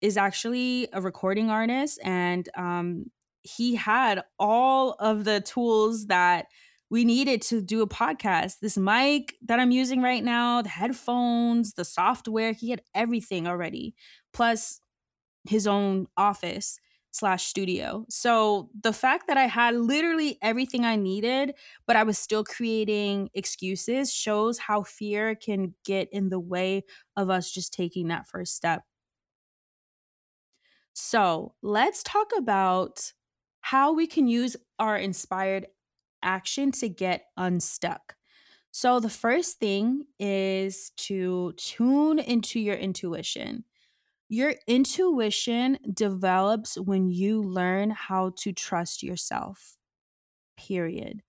[0.00, 1.98] is actually a recording artist.
[2.04, 3.06] And um,
[3.42, 6.46] he had all of the tools that
[6.90, 8.60] we needed to do a podcast.
[8.60, 13.96] This mic that I'm using right now, the headphones, the software, he had everything already,
[14.32, 14.80] plus
[15.48, 16.78] his own office
[17.12, 18.06] slash studio.
[18.08, 21.54] So the fact that I had literally everything I needed,
[21.86, 26.84] but I was still creating excuses shows how fear can get in the way
[27.16, 28.82] of us just taking that first step.
[30.94, 33.12] So let's talk about
[33.60, 35.66] how we can use our inspired
[36.22, 38.16] action to get unstuck.
[38.72, 43.64] So, the first thing is to tune into your intuition.
[44.32, 49.76] Your intuition develops when you learn how to trust yourself,
[50.56, 51.20] period.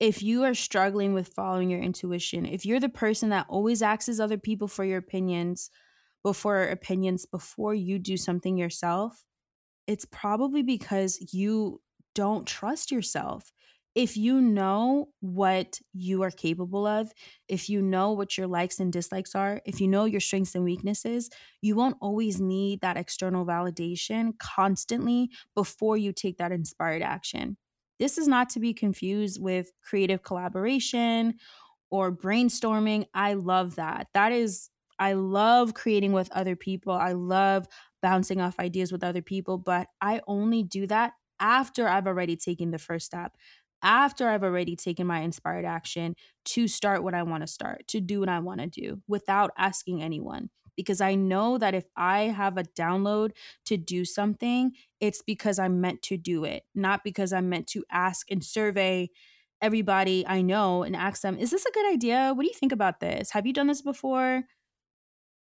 [0.00, 4.20] If you are struggling with following your intuition, if you're the person that always asks
[4.20, 5.70] other people for your opinions
[6.22, 9.24] before opinions before you do something yourself,
[9.86, 11.80] it's probably because you
[12.14, 13.50] don't trust yourself
[13.96, 17.10] if you know what you are capable of,
[17.48, 20.64] if you know what your likes and dislikes are, if you know your strengths and
[20.64, 21.30] weaknesses,
[21.62, 27.56] you won't always need that external validation constantly before you take that inspired action.
[27.98, 31.38] This is not to be confused with creative collaboration
[31.90, 33.06] or brainstorming.
[33.14, 34.08] I love that.
[34.12, 36.92] That is, I love creating with other people.
[36.92, 37.66] I love
[38.02, 42.70] bouncing off ideas with other people, but I only do that after I've already taken
[42.70, 43.36] the first step
[43.82, 46.14] after I've already taken my inspired action
[46.46, 49.50] to start what I want to start, to do what I want to do without
[49.56, 50.50] asking anyone.
[50.76, 53.30] Because I know that if I have a download
[53.64, 57.84] to do something, it's because I'm meant to do it, not because I'm meant to
[57.90, 59.08] ask and survey
[59.62, 62.32] everybody I know and ask them, is this a good idea?
[62.34, 63.30] What do you think about this?
[63.30, 64.42] Have you done this before?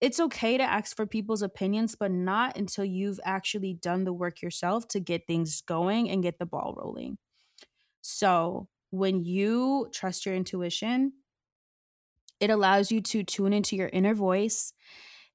[0.01, 4.41] It's okay to ask for people's opinions, but not until you've actually done the work
[4.41, 7.17] yourself to get things going and get the ball rolling.
[8.01, 11.13] So when you trust your intuition,
[12.39, 14.73] it allows you to tune into your inner voice.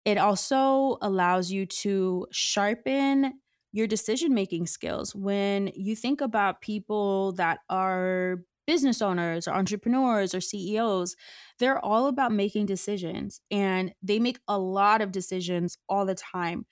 [0.05, 3.41] It also allows you to sharpen
[3.73, 5.15] your decision making skills.
[5.15, 11.17] When you think about people that are business owners or entrepreneurs or CEOs,
[11.59, 16.67] they're all about making decisions and they make a lot of decisions all the time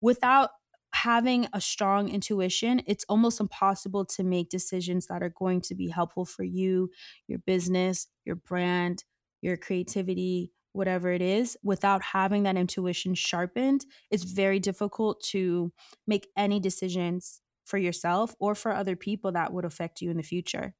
[0.00, 0.50] without
[0.92, 5.88] having a strong intuition, it's almost impossible to make decisions that are going to be
[5.88, 6.90] helpful for you,
[7.26, 9.04] your business, your brand,
[9.42, 13.84] your creativity, whatever it is, without having that intuition sharpened.
[14.10, 15.72] It's very difficult to
[16.06, 20.22] make any decisions for yourself or for other people that would affect you in the
[20.22, 20.74] future.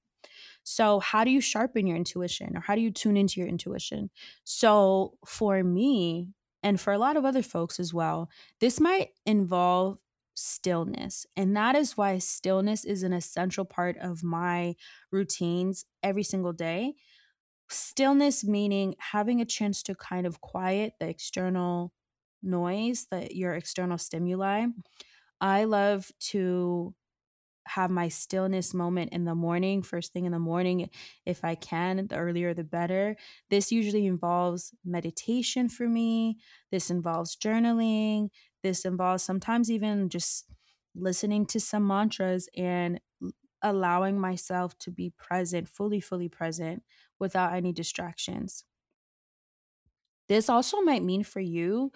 [0.62, 4.10] So, how do you sharpen your intuition or how do you tune into your intuition?
[4.44, 6.34] So, for me,
[6.66, 9.98] and for a lot of other folks as well, this might involve
[10.34, 11.24] stillness.
[11.36, 14.74] And that is why stillness is an essential part of my
[15.12, 16.94] routines every single day.
[17.68, 21.92] Stillness meaning having a chance to kind of quiet the external
[22.42, 24.66] noise, that your external stimuli.
[25.40, 26.96] I love to
[27.66, 30.90] have my stillness moment in the morning, first thing in the morning,
[31.24, 33.16] if I can, the earlier the better.
[33.50, 36.38] This usually involves meditation for me.
[36.70, 38.30] This involves journaling.
[38.62, 40.46] This involves sometimes even just
[40.94, 43.00] listening to some mantras and
[43.62, 46.82] allowing myself to be present, fully, fully present
[47.18, 48.64] without any distractions.
[50.28, 51.92] This also might mean for you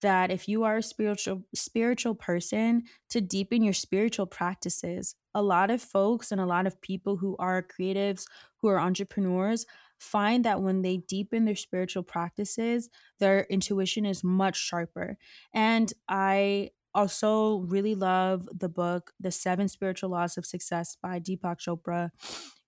[0.00, 5.14] that if you are a spiritual spiritual person to deepen your spiritual practices.
[5.34, 8.24] A lot of folks and a lot of people who are creatives
[8.60, 9.66] who are entrepreneurs
[9.98, 15.16] find that when they deepen their spiritual practices their intuition is much sharper.
[15.52, 21.58] And i also really love the book the seven spiritual laws of success by deepak
[21.58, 22.10] chopra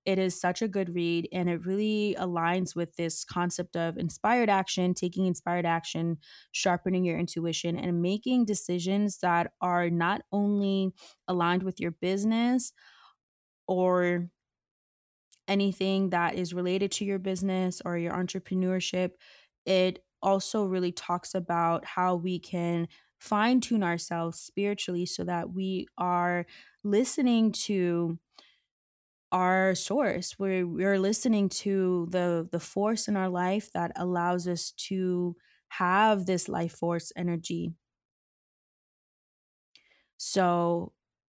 [0.05, 4.49] it is such a good read and it really aligns with this concept of inspired
[4.49, 6.19] action, taking inspired action,
[6.53, 10.93] sharpening your intuition, and making decisions that are not only
[11.29, 12.73] aligned with your business
[13.69, 14.31] or
[15.49, 19.13] anything that is related to your business or your entrepreneurship.
[19.67, 25.87] It also really talks about how we can fine tune ourselves spiritually so that we
[25.99, 26.47] are
[26.85, 28.19] listening to
[29.33, 30.38] our source.
[30.38, 35.37] Where we're listening to the the force in our life that allows us to
[35.69, 37.73] have this life force energy.
[40.16, 40.93] So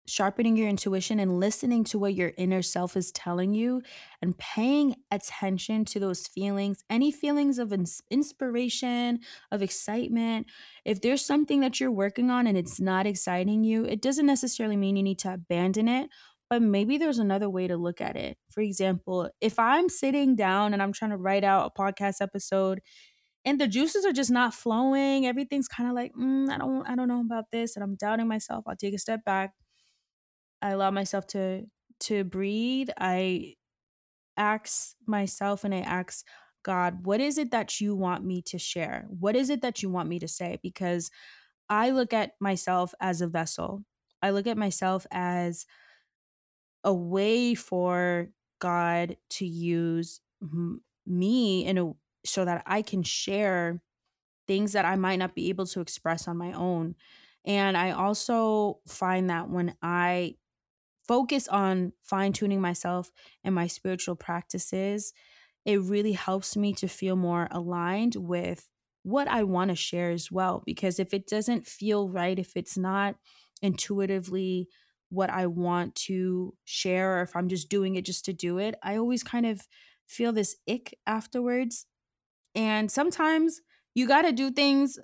[0.06, 3.82] sharpening your intuition and listening to what your inner self is telling you
[4.22, 9.18] and paying attention to those feelings any feelings of ins- inspiration
[9.50, 10.46] of excitement
[10.84, 14.76] if there's something that you're working on and it's not exciting you it doesn't necessarily
[14.76, 16.10] mean you need to abandon it
[16.54, 18.38] but maybe there's another way to look at it.
[18.52, 22.80] For example, if I'm sitting down and I'm trying to write out a podcast episode
[23.44, 26.94] and the juices are just not flowing, everything's kind of like, mm, I don't I
[26.96, 28.66] don't know about this and I'm doubting myself.
[28.68, 29.54] I'll take a step back.
[30.62, 31.64] I allow myself to
[32.02, 32.90] to breathe.
[33.00, 33.56] I
[34.38, 36.24] ask myself and I ask
[36.62, 39.08] God, what is it that you want me to share?
[39.10, 40.60] What is it that you want me to say?
[40.62, 41.10] Because
[41.68, 43.86] I look at myself as a vessel.
[44.22, 45.66] I look at myself as
[46.84, 48.30] a way for
[48.60, 50.22] God to use
[51.06, 51.94] me in a
[52.26, 53.82] so that I can share
[54.48, 56.96] things that I might not be able to express on my own.
[57.46, 60.36] And I also find that when I
[61.08, 63.12] focus on fine tuning myself
[63.44, 65.14] and my spiritual practices,
[65.66, 68.70] it really helps me to feel more aligned with
[69.04, 70.64] what I want to share as well.
[70.66, 73.16] Because if it doesn't feel right, if it's not
[73.62, 74.70] intuitively
[75.14, 78.76] what I want to share or if I'm just doing it just to do it,
[78.84, 79.68] I always kind of
[80.08, 81.86] feel this ick afterwards.
[82.56, 83.62] And sometimes
[83.96, 85.00] you got to do things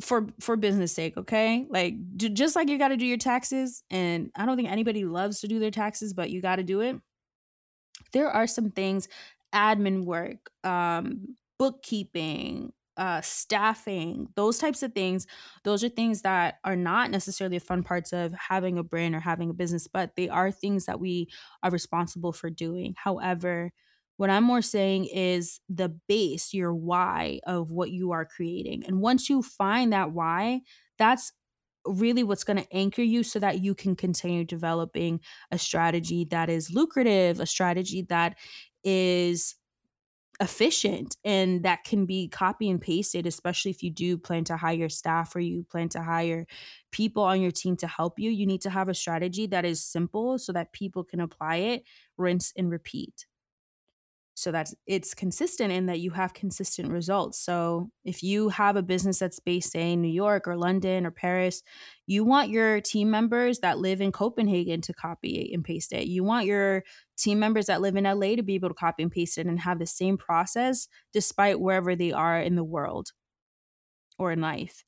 [0.00, 1.66] for for business sake, okay?
[1.68, 5.04] Like j- just like you got to do your taxes and I don't think anybody
[5.04, 6.96] loves to do their taxes, but you got to do it.
[8.12, 9.08] There are some things
[9.54, 15.26] admin work, um bookkeeping, uh staffing, those types of things.
[15.64, 19.50] Those are things that are not necessarily fun parts of having a brand or having
[19.50, 21.28] a business, but they are things that we
[21.62, 22.94] are responsible for doing.
[22.96, 23.72] However,
[24.18, 28.84] what I'm more saying is the base, your why of what you are creating.
[28.86, 30.60] And once you find that why,
[30.98, 31.32] that's
[31.84, 35.20] really what's going to anchor you so that you can continue developing
[35.50, 38.38] a strategy that is lucrative, a strategy that
[38.84, 39.56] is
[40.42, 44.88] efficient and that can be copy and pasted especially if you do plan to hire
[44.88, 46.44] staff or you plan to hire
[46.90, 49.84] people on your team to help you you need to have a strategy that is
[49.84, 51.84] simple so that people can apply it
[52.18, 53.24] rinse and repeat
[54.34, 57.38] so that it's consistent in that you have consistent results.
[57.38, 61.10] So if you have a business that's based say, in New York or London or
[61.10, 61.62] Paris,
[62.06, 66.06] you want your team members that live in Copenhagen to copy and paste it.
[66.06, 66.82] You want your
[67.18, 69.60] team members that live in LA to be able to copy and paste it and
[69.60, 73.12] have the same process despite wherever they are in the world
[74.18, 74.84] or in life.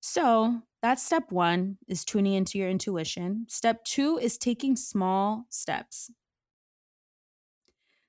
[0.00, 3.46] So that's step one is tuning into your intuition.
[3.48, 6.10] Step two is taking small steps.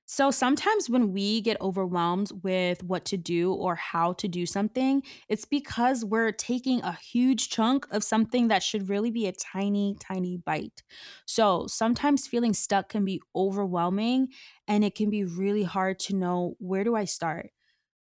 [0.08, 5.02] So sometimes when we get overwhelmed with what to do or how to do something,
[5.28, 9.96] it's because we're taking a huge chunk of something that should really be a tiny,
[9.98, 10.84] tiny bite.
[11.26, 14.28] So sometimes feeling stuck can be overwhelming
[14.68, 17.50] and it can be really hard to know where do I start?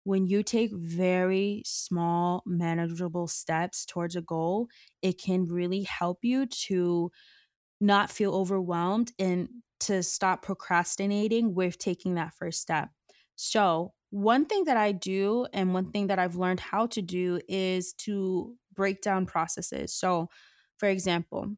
[0.05, 4.69] When you take very small, manageable steps towards a goal,
[5.03, 7.11] it can really help you to
[7.81, 9.49] not feel overwhelmed and
[9.81, 12.91] to stop procrastinating with taking that first step.
[13.37, 17.41] So, one thing that I do and one thing that I've learned how to do
[17.47, 19.93] is to break down processes.
[19.93, 20.29] So,
[20.79, 21.57] for example,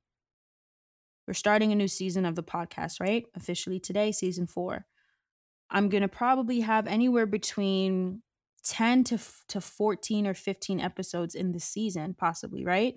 [1.26, 3.24] we're starting a new season of the podcast, right?
[3.36, 4.84] Officially today, season four.
[5.70, 8.22] I'm going to probably have anywhere between
[8.64, 9.18] 10 to,
[9.48, 12.94] to 14 or 15 episodes in the season, possibly, right?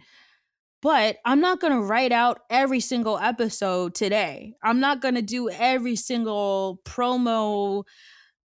[0.84, 4.56] But I'm not going to write out every single episode today.
[4.62, 7.86] I'm not going to do every single promo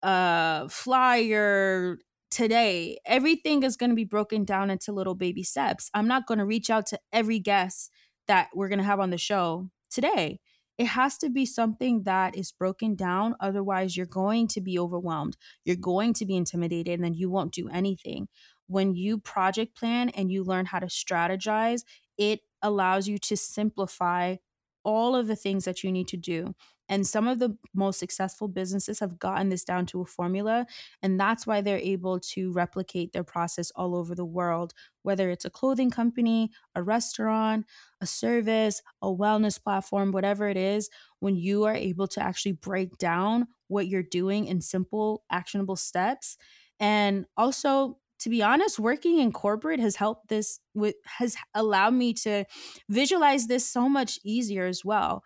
[0.03, 1.97] uh flyer
[2.33, 2.99] today.
[3.07, 5.89] Everything is going to be broken down into little baby steps.
[5.95, 7.93] I'm not going to reach out to every guest
[8.27, 10.41] that we're going to have on the show today.
[10.77, 13.37] It has to be something that is broken down.
[13.39, 15.37] Otherwise, you're going to be overwhelmed.
[15.65, 18.27] You're going to be intimidated, and then you won't do anything.
[18.67, 21.83] When you project plan and you learn how to strategize,
[22.19, 24.37] it allows you to simplify
[24.85, 26.55] all of the things that you need to do.
[26.91, 30.67] And some of the most successful businesses have gotten this down to a formula.
[31.03, 35.47] And that's why they're able to replicate their process all over the world, whether it's
[35.47, 37.65] a clothing company, a restaurant,
[38.03, 40.91] a service, a wellness platform, whatever it is.
[41.21, 46.37] When you are able to actually break down what you're doing in simple, actionable steps,
[46.79, 52.13] and also to be honest, working in corporate has helped this with has allowed me
[52.15, 52.45] to
[52.89, 55.25] visualize this so much easier as well.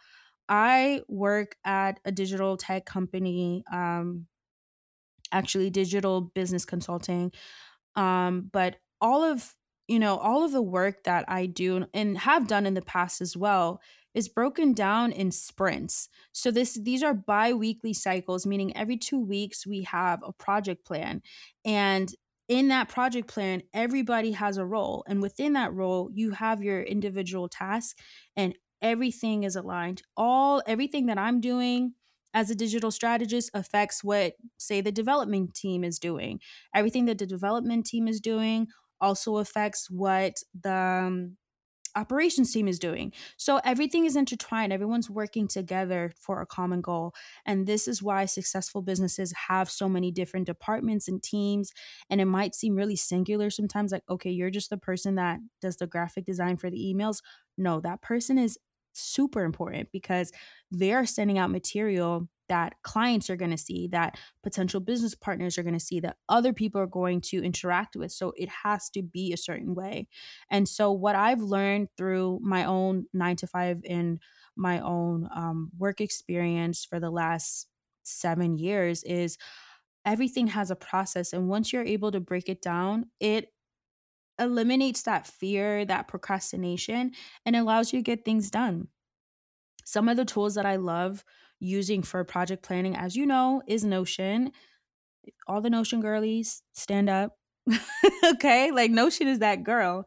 [0.48, 4.26] I work at a digital tech company, um,
[5.32, 7.32] actually digital business consulting.
[7.96, 9.54] Um, but all of
[9.88, 13.20] you know all of the work that I do and have done in the past
[13.20, 13.80] as well
[14.14, 16.08] is broken down in sprints.
[16.32, 21.22] So this these are bi-weekly cycles meaning every 2 weeks we have a project plan
[21.64, 22.14] and
[22.48, 25.04] in that project plan, everybody has a role.
[25.06, 27.98] And within that role, you have your individual task
[28.36, 30.02] and everything is aligned.
[30.16, 31.94] All everything that I'm doing
[32.34, 36.40] as a digital strategist affects what, say, the development team is doing.
[36.74, 38.68] Everything that the development team is doing
[39.00, 41.36] also affects what the um,
[41.98, 43.12] operations team is doing.
[43.36, 44.72] So everything is intertwined.
[44.72, 47.14] Everyone's working together for a common goal.
[47.44, 51.72] And this is why successful businesses have so many different departments and teams.
[52.08, 55.76] And it might seem really singular sometimes like, okay, you're just the person that does
[55.76, 57.18] the graphic design for the emails.
[57.56, 58.58] No, that person is
[58.92, 60.32] super important because
[60.70, 65.62] they're sending out material that clients are going to see, that potential business partners are
[65.62, 68.12] going to see, that other people are going to interact with.
[68.12, 70.08] So it has to be a certain way.
[70.50, 74.20] And so, what I've learned through my own nine to five and
[74.56, 77.68] my own um, work experience for the last
[78.02, 79.38] seven years is
[80.04, 81.32] everything has a process.
[81.32, 83.52] And once you're able to break it down, it
[84.38, 87.12] eliminates that fear, that procrastination,
[87.44, 88.88] and allows you to get things done.
[89.84, 91.24] Some of the tools that I love
[91.60, 94.52] using for project planning, as you know, is Notion.
[95.46, 97.36] All the Notion girlies, stand up.
[98.34, 100.06] okay, like Notion is that girl.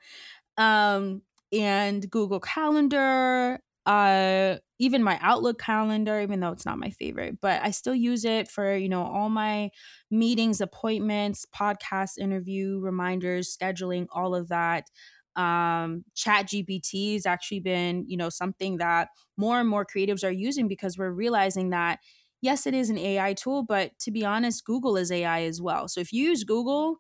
[0.57, 1.21] Um,
[1.51, 7.61] and Google Calendar, uh, even my Outlook calendar, even though it's not my favorite, but
[7.61, 9.69] I still use it for, you know, all my
[10.09, 14.89] meetings, appointments, podcast interview, reminders, scheduling, all of that.
[15.36, 20.32] Um, Chat GPT has actually been, you know, something that more and more creatives are
[20.32, 21.99] using because we're realizing that
[22.41, 25.88] yes, it is an AI tool, but to be honest, Google is AI as well.
[25.88, 26.97] So if you use Google,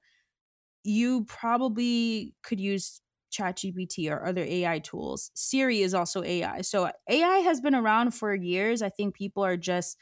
[0.83, 3.01] you probably could use
[3.31, 5.31] ChatGPT or other AI tools.
[5.35, 6.61] Siri is also AI.
[6.61, 8.81] So AI has been around for years.
[8.81, 9.97] I think people are just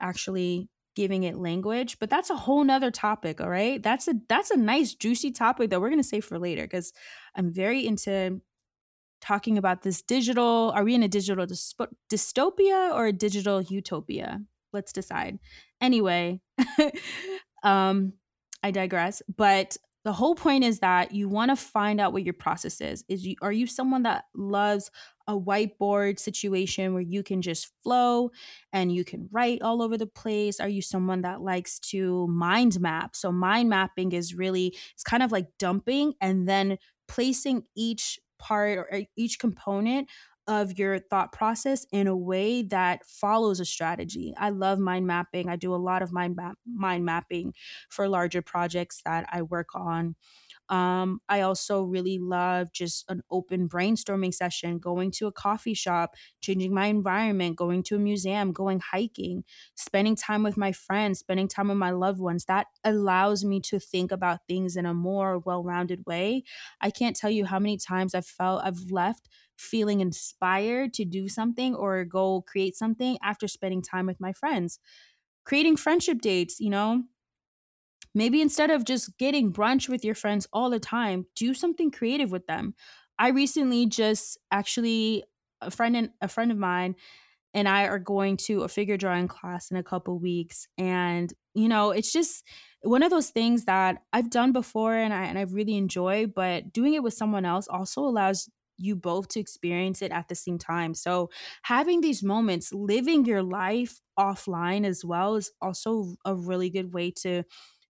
[0.00, 0.68] actually
[1.00, 3.40] giving it language, but that's a whole nother topic.
[3.40, 3.82] All right.
[3.82, 6.92] That's a that's a nice juicy topic that we're gonna save for later because
[7.34, 8.42] I'm very into
[9.22, 10.72] talking about this digital.
[10.74, 14.42] Are we in a digital dystopia or a digital utopia?
[14.74, 15.38] Let's decide.
[15.80, 16.42] Anyway,
[17.62, 18.12] um,
[18.62, 19.22] I digress.
[19.34, 23.04] But the whole point is that you want to find out what your process is.
[23.08, 24.90] Is you are you someone that loves
[25.26, 28.30] a whiteboard situation where you can just flow
[28.72, 30.58] and you can write all over the place?
[30.58, 33.14] Are you someone that likes to mind map?
[33.14, 38.78] So mind mapping is really it's kind of like dumping and then placing each part
[38.78, 40.08] or each component
[40.46, 44.34] of your thought process in a way that follows a strategy.
[44.36, 45.48] I love mind mapping.
[45.48, 47.54] I do a lot of mind map- mind mapping
[47.88, 50.16] for larger projects that I work on.
[50.68, 56.14] Um, I also really love just an open brainstorming session, going to a coffee shop,
[56.40, 61.48] changing my environment, going to a museum, going hiking, spending time with my friends, spending
[61.48, 62.44] time with my loved ones.
[62.44, 66.44] That allows me to think about things in a more well rounded way.
[66.80, 69.28] I can't tell you how many times I've felt I've left
[69.60, 74.78] feeling inspired to do something or go create something after spending time with my friends.
[75.44, 77.04] Creating friendship dates, you know,
[78.14, 82.30] maybe instead of just getting brunch with your friends all the time, do something creative
[82.30, 82.74] with them.
[83.18, 85.24] I recently just actually
[85.60, 86.96] a friend and a friend of mine
[87.54, 91.68] and I are going to a figure drawing class in a couple weeks and you
[91.68, 92.44] know, it's just
[92.82, 96.72] one of those things that I've done before and I and I really enjoy, but
[96.72, 98.48] doing it with someone else also allows
[98.80, 100.94] you both to experience it at the same time.
[100.94, 101.30] So,
[101.62, 107.10] having these moments, living your life offline as well, is also a really good way
[107.22, 107.44] to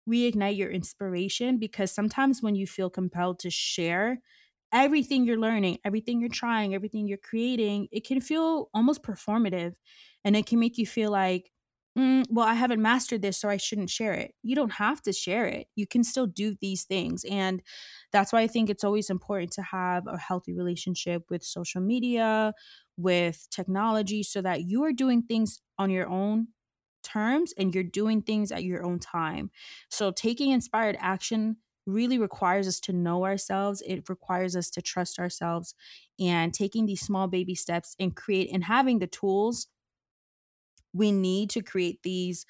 [0.09, 4.21] reignite your inspiration because sometimes when you feel compelled to share
[4.73, 9.75] everything you're learning, everything you're trying, everything you're creating, it can feel almost performative
[10.25, 11.52] and it can make you feel like,
[11.97, 14.33] mm, well, I haven't mastered this, so I shouldn't share it.
[14.43, 15.67] You don't have to share it.
[15.75, 17.23] You can still do these things.
[17.29, 17.61] And
[18.11, 22.53] that's why I think it's always important to have a healthy relationship with social media,
[22.97, 26.47] with technology, so that you are doing things on your own
[27.03, 29.51] terms and you're doing things at your own time.
[29.89, 33.81] So taking inspired action really requires us to know ourselves.
[33.85, 35.75] It requires us to trust ourselves
[36.17, 39.67] and taking these small baby steps and create and having the tools
[40.93, 42.45] we need to create these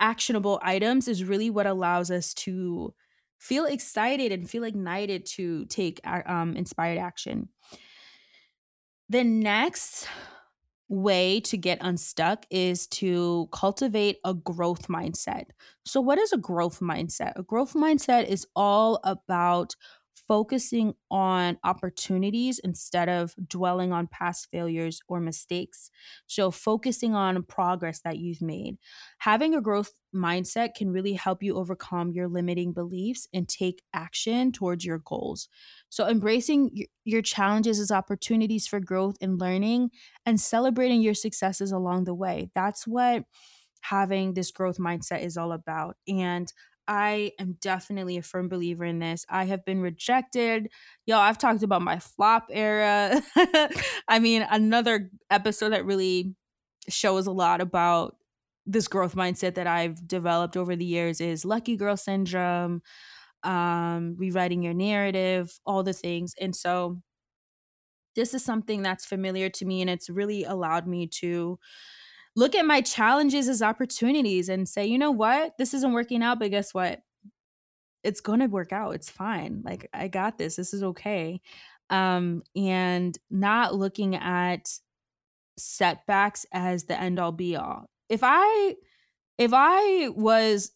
[0.00, 2.94] actionable items is really what allows us to
[3.38, 7.48] feel excited and feel ignited to take um, inspired action.
[9.08, 10.08] The next
[10.88, 15.46] way to get unstuck is to cultivate a growth mindset.
[15.84, 17.32] So, what is a growth mindset?
[17.36, 19.74] A growth mindset is all about
[20.28, 25.90] focusing on opportunities instead of dwelling on past failures or mistakes.
[26.26, 28.78] So, focusing on progress that you've made.
[29.18, 34.52] Having a growth mindset can really help you overcome your limiting beliefs and take action
[34.52, 35.48] towards your goals.
[35.88, 39.90] So, embracing your challenges as opportunities for growth and learning
[40.24, 42.50] and celebrating your successes along the way.
[42.54, 43.24] That's what
[43.82, 45.96] having this growth mindset is all about.
[46.08, 46.52] And
[46.88, 49.24] I am definitely a firm believer in this.
[49.28, 50.68] I have been rejected.
[51.06, 53.20] Y'all, I've talked about my flop era.
[54.08, 56.34] I mean, another episode that really
[56.88, 58.16] shows a lot about
[58.66, 62.82] this growth mindset that I've developed over the years is lucky girl syndrome,
[63.44, 66.34] um, rewriting your narrative, all the things.
[66.40, 67.00] And so
[68.14, 71.58] this is something that's familiar to me and it's really allowed me to
[72.36, 76.38] look at my challenges as opportunities and say, you know what, this isn't working out,
[76.38, 77.00] but guess what?
[78.04, 78.94] It's going to work out.
[78.94, 79.62] It's fine.
[79.64, 80.56] Like, I got this.
[80.56, 81.40] This is okay.
[81.88, 84.68] Um, and not looking at
[85.56, 87.86] setbacks as the end all be all.
[88.08, 88.76] If I,
[89.38, 90.72] if I was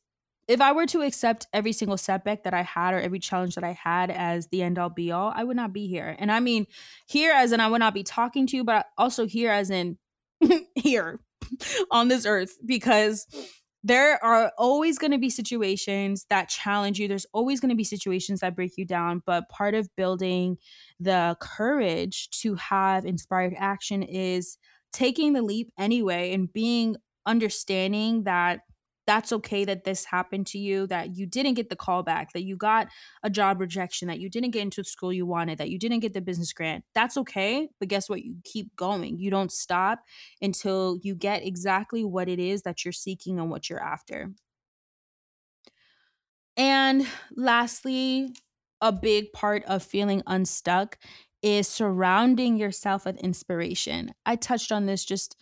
[0.49, 3.63] if I were to accept every single setback that I had or every challenge that
[3.63, 6.17] I had as the end all be all, I would not be here.
[6.19, 6.67] And I mean,
[7.07, 9.97] here as in I would not be talking to you, but also here as in
[10.75, 11.21] here
[11.91, 13.27] on this earth because
[13.83, 17.09] there are always going to be situations that challenge you.
[17.09, 19.23] There's always going to be situations that break you down.
[19.25, 20.59] But part of building
[20.99, 24.59] the courage to have inspired action is
[24.93, 28.61] taking the leap anyway and being understanding that
[29.11, 32.45] that's okay that this happened to you, that you didn't get the call back, that
[32.45, 32.87] you got
[33.25, 35.99] a job rejection, that you didn't get into the school you wanted, that you didn't
[35.99, 36.85] get the business grant.
[36.95, 37.69] That's okay.
[37.81, 38.23] But guess what?
[38.23, 39.19] You keep going.
[39.19, 40.05] You don't stop
[40.41, 44.31] until you get exactly what it is that you're seeking and what you're after.
[46.57, 47.05] And
[47.35, 48.33] lastly,
[48.81, 50.99] a big part of feeling unstuck
[51.43, 54.15] is surrounding yourself with inspiration.
[54.25, 55.37] I touched on this just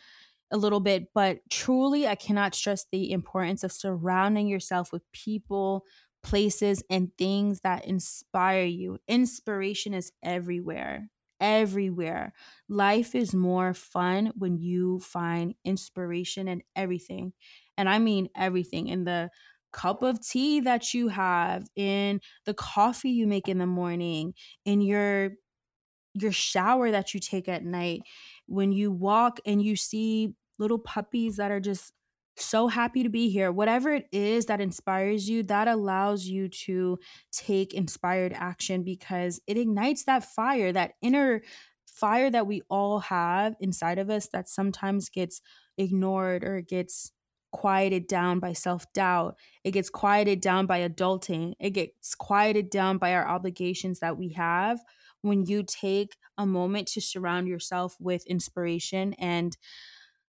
[0.51, 5.85] a little bit, but truly, I cannot stress the importance of surrounding yourself with people,
[6.23, 8.99] places, and things that inspire you.
[9.09, 11.11] Inspiration is everywhere.
[11.41, 12.33] Everywhere.
[12.69, 17.33] Life is more fun when you find inspiration in everything.
[17.77, 19.31] And I mean everything in the
[19.73, 24.35] cup of tea that you have, in the coffee you make in the morning,
[24.65, 25.33] in your
[26.15, 28.03] your shower that you take at night,
[28.49, 31.93] when you walk and you see little puppies that are just
[32.37, 33.51] so happy to be here.
[33.53, 36.99] Whatever it is that inspires you, that allows you to
[37.33, 41.43] take inspired action because it ignites that fire, that inner
[41.87, 45.41] fire that we all have inside of us that sometimes gets
[45.77, 47.13] ignored or gets
[47.51, 49.37] quieted down by self doubt.
[49.65, 51.55] It gets quieted down by adulting.
[51.59, 54.81] It gets quieted down by our obligations that we have
[55.23, 59.57] when you take a moment to surround yourself with inspiration and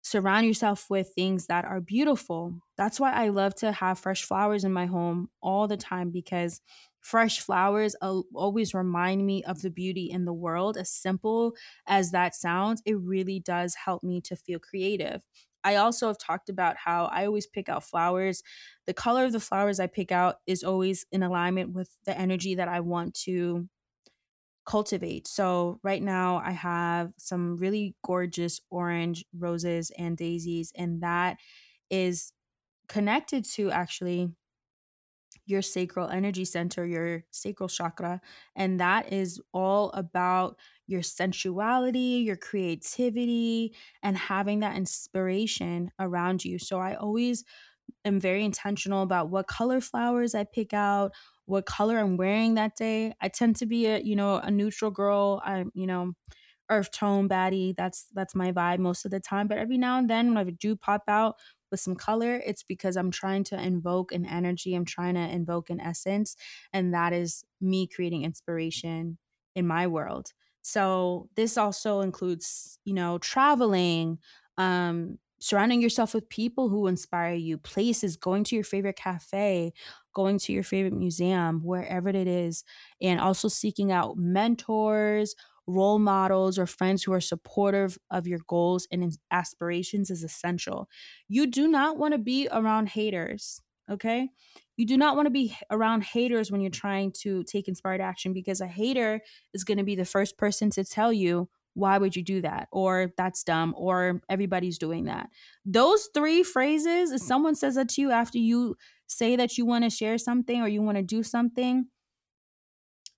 [0.02, 2.60] surround yourself with things that are beautiful.
[2.76, 6.60] That's why I love to have fresh flowers in my home all the time because
[7.00, 10.76] fresh flowers always remind me of the beauty in the world.
[10.76, 11.54] As simple
[11.86, 15.22] as that sounds, it really does help me to feel creative.
[15.64, 18.44] I also have talked about how I always pick out flowers.
[18.86, 22.54] The color of the flowers I pick out is always in alignment with the energy
[22.54, 23.68] that I want to
[24.66, 25.28] cultivate.
[25.28, 31.38] So right now I have some really gorgeous orange roses and daisies and that
[31.90, 32.32] is
[32.88, 34.30] connected to actually
[35.44, 38.20] your sacral energy center, your sacral chakra.
[38.56, 46.58] And that is all about your sensuality, your creativity, and having that inspiration around you.
[46.58, 47.44] So I always
[48.04, 51.12] am very intentional about what color flowers I pick out,
[51.46, 53.14] what color I'm wearing that day.
[53.20, 55.40] I tend to be a, you know, a neutral girl.
[55.44, 56.12] I'm, you know,
[56.70, 57.74] earth tone baddie.
[57.76, 59.48] That's that's my vibe most of the time.
[59.48, 61.36] But every now and then when I do pop out
[61.70, 64.74] with some color, it's because I'm trying to invoke an energy.
[64.74, 66.36] I'm trying to invoke an essence.
[66.72, 69.18] And that is me creating inspiration
[69.54, 70.32] in my world.
[70.62, 74.18] So this also includes, you know, traveling,
[74.58, 79.72] um, surrounding yourself with people who inspire you, places, going to your favorite cafe,
[80.16, 82.64] going to your favorite museum, wherever it is,
[83.02, 85.36] and also seeking out mentors,
[85.66, 90.88] role models, or friends who are supportive of your goals and aspirations is essential.
[91.28, 93.60] You do not want to be around haters,
[93.90, 94.30] okay?
[94.78, 98.32] You do not want to be around haters when you're trying to take inspired action
[98.32, 99.20] because a hater
[99.52, 102.68] is going to be the first person to tell you why would you do that?
[102.72, 105.28] Or that's dumb, or everybody's doing that.
[105.66, 108.76] Those three phrases, if someone says that to you after you
[109.06, 111.88] say that you want to share something or you want to do something,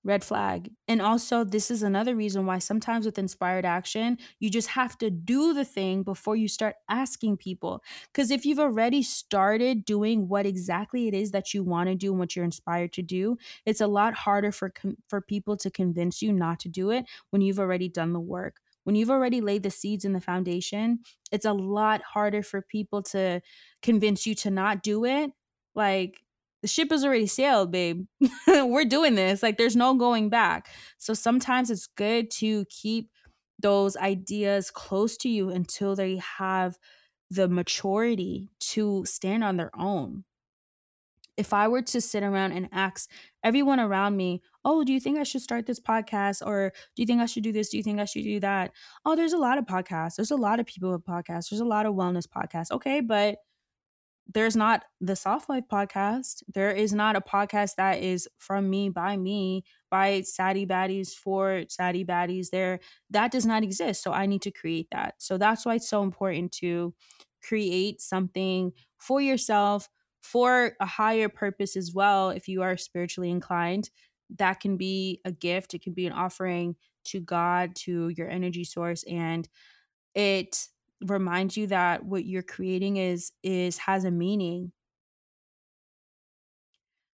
[0.04, 0.70] red flag.
[0.86, 5.10] And also, this is another reason why sometimes with inspired action, you just have to
[5.10, 7.82] do the thing before you start asking people.
[8.12, 12.10] Because if you've already started doing what exactly it is that you want to do
[12.12, 13.36] and what you're inspired to do,
[13.66, 14.72] it's a lot harder for
[15.08, 18.60] for people to convince you not to do it when you've already done the work.
[18.84, 23.02] When you've already laid the seeds in the foundation, it's a lot harder for people
[23.02, 23.42] to
[23.82, 25.32] convince you to not do it.
[25.78, 26.20] Like
[26.60, 28.04] the ship has already sailed, babe.
[28.48, 29.42] We're doing this.
[29.42, 30.68] Like there's no going back.
[30.98, 33.10] So sometimes it's good to keep
[33.60, 36.76] those ideas close to you until they have
[37.30, 40.24] the maturity to stand on their own.
[41.36, 43.08] If I were to sit around and ask
[43.44, 46.44] everyone around me, Oh, do you think I should start this podcast?
[46.44, 47.68] Or do you think I should do this?
[47.68, 48.72] Do you think I should do that?
[49.04, 50.16] Oh, there's a lot of podcasts.
[50.16, 51.50] There's a lot of people with podcasts.
[51.50, 52.72] There's a lot of wellness podcasts.
[52.72, 53.38] Okay, but
[54.28, 56.42] there's not the Soft Life podcast.
[56.52, 61.64] There is not a podcast that is from me by me by Saddie Baddies for
[61.68, 62.50] Saddie Baddies.
[62.50, 64.02] There that does not exist.
[64.02, 65.14] So I need to create that.
[65.18, 66.94] So that's why it's so important to
[67.42, 69.88] create something for yourself
[70.20, 73.88] for a higher purpose as well, if you are spiritually inclined,
[74.36, 75.72] that can be a gift.
[75.72, 79.48] It can be an offering to God, to your energy source, and
[80.14, 80.68] it
[81.02, 84.72] reminds you that what you're creating is is has a meaning.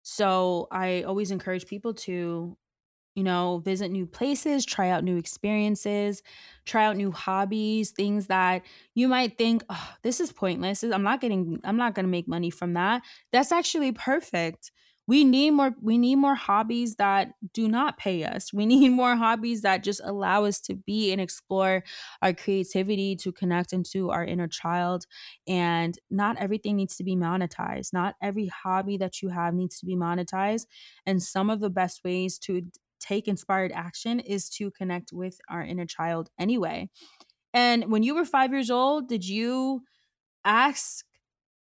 [0.03, 2.57] So I always encourage people to
[3.15, 6.23] you know, visit new places, try out new experiences,
[6.65, 8.63] try out new hobbies, things that
[8.95, 10.83] you might think, oh, this is pointless.
[10.83, 13.03] I'm not getting, I'm not going to make money from that.
[13.31, 14.71] That's actually perfect
[15.11, 18.53] we need more we need more hobbies that do not pay us.
[18.53, 21.83] We need more hobbies that just allow us to be and explore
[22.21, 25.05] our creativity to connect into our inner child.
[25.45, 27.91] And not everything needs to be monetized.
[27.91, 30.67] Not every hobby that you have needs to be monetized.
[31.05, 32.61] And some of the best ways to
[33.01, 36.89] take inspired action is to connect with our inner child anyway.
[37.53, 39.83] And when you were 5 years old did you
[40.45, 41.05] ask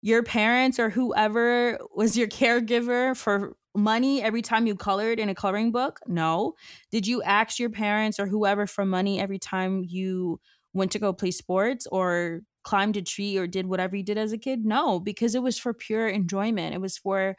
[0.01, 5.35] your parents or whoever was your caregiver for money every time you colored in a
[5.35, 5.99] coloring book?
[6.07, 6.55] No.
[6.91, 10.39] Did you ask your parents or whoever for money every time you
[10.73, 14.31] went to go play sports or climbed a tree or did whatever you did as
[14.31, 14.65] a kid?
[14.65, 16.73] No, because it was for pure enjoyment.
[16.73, 17.35] It was for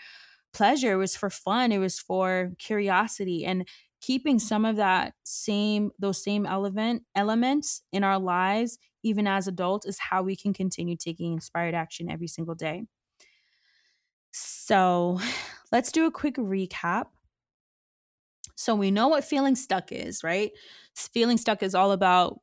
[0.52, 3.66] pleasure, it was for fun, it was for curiosity and
[4.00, 9.86] keeping some of that same those same element elements in our lives even as adults,
[9.86, 12.84] is how we can continue taking inspired action every single day.
[14.32, 15.20] So
[15.72, 17.06] let's do a quick recap.
[18.56, 20.52] So we know what feeling stuck is, right?
[20.94, 22.40] Feeling stuck is all about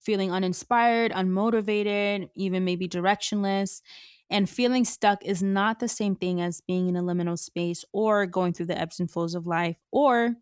[0.00, 3.82] feeling uninspired, unmotivated, even maybe directionless.
[4.30, 8.26] And feeling stuck is not the same thing as being in a liminal space or
[8.26, 10.36] going through the ebbs and flows of life or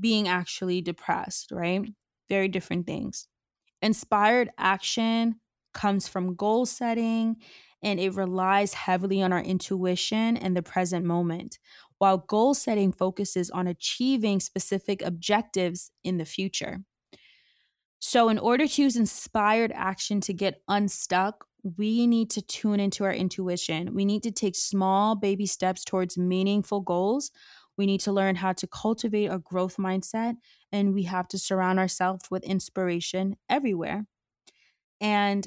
[0.00, 1.82] being actually depressed, right?
[2.28, 3.28] Very different things.
[3.82, 5.40] Inspired action
[5.74, 7.36] comes from goal setting
[7.82, 11.58] and it relies heavily on our intuition and the present moment,
[11.98, 16.80] while goal setting focuses on achieving specific objectives in the future.
[17.98, 21.46] So, in order to use inspired action to get unstuck,
[21.76, 23.94] we need to tune into our intuition.
[23.94, 27.32] We need to take small baby steps towards meaningful goals.
[27.76, 30.36] We need to learn how to cultivate a growth mindset
[30.72, 34.06] and we have to surround ourselves with inspiration everywhere.
[35.00, 35.46] And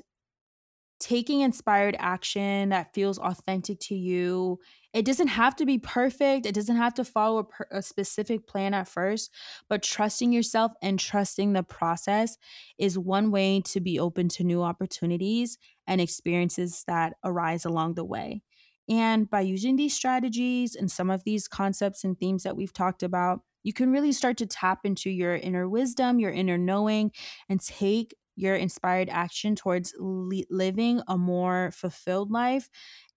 [1.00, 4.60] taking inspired action that feels authentic to you.
[4.94, 6.46] It doesn't have to be perfect.
[6.46, 9.32] It doesn't have to follow a, per- a, specific plan at first,
[9.70, 12.38] but trusting yourself and trusting the process
[12.78, 15.58] is one way to be open to new opportunities
[15.88, 18.42] and experiences that arise along the way.
[18.90, 23.04] And by using these strategies and some of these concepts and themes that we've talked
[23.04, 27.12] about, you can really start to tap into your inner wisdom, your inner knowing,
[27.48, 32.70] and take your inspired action towards li- living a more fulfilled life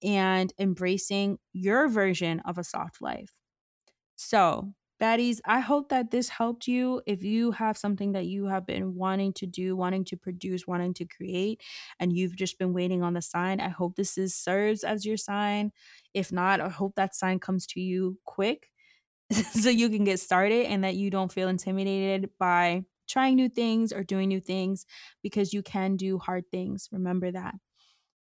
[0.03, 3.41] and embracing your version of a soft life.
[4.17, 7.03] So, baddies, I hope that this helped you.
[7.07, 10.95] If you have something that you have been wanting to do, wanting to produce, wanting
[10.95, 11.61] to create,
[11.99, 15.17] and you've just been waiting on the sign, I hope this is serves as your
[15.17, 15.73] sign.
[16.15, 18.71] If not, I hope that sign comes to you quick
[19.33, 23.93] so you can get started and that you don't feel intimidated by trying new things
[23.93, 24.87] or doing new things
[25.23, 26.89] because you can do hard things.
[26.93, 27.55] Remember that.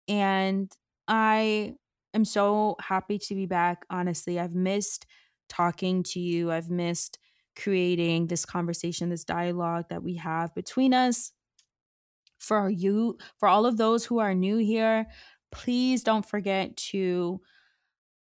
[0.07, 0.71] And
[1.07, 1.75] I
[2.13, 3.85] am so happy to be back.
[3.89, 5.05] Honestly, I've missed
[5.51, 7.19] talking to you, I've missed
[7.57, 11.33] creating this conversation, this dialogue that we have between us.
[12.39, 15.05] For you, for all of those who are new here,
[15.51, 17.39] please don't forget to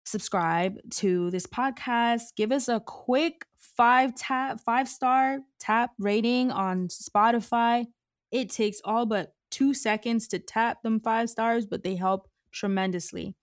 [0.06, 2.36] subscribe to this podcast.
[2.38, 7.88] Give us a quick five tap, five star tap rating on Spotify.
[8.32, 13.36] It takes all but two seconds to tap them five stars, but they help tremendously.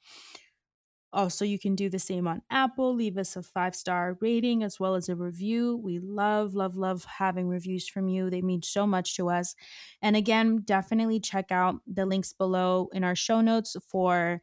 [1.15, 2.95] Oh, also, you can do the same on Apple.
[2.95, 5.77] Leave us a five star rating as well as a review.
[5.77, 8.31] We love, love, love having reviews from you.
[8.31, 9.55] They mean so much to us.
[10.01, 14.41] And again, definitely check out the links below in our show notes for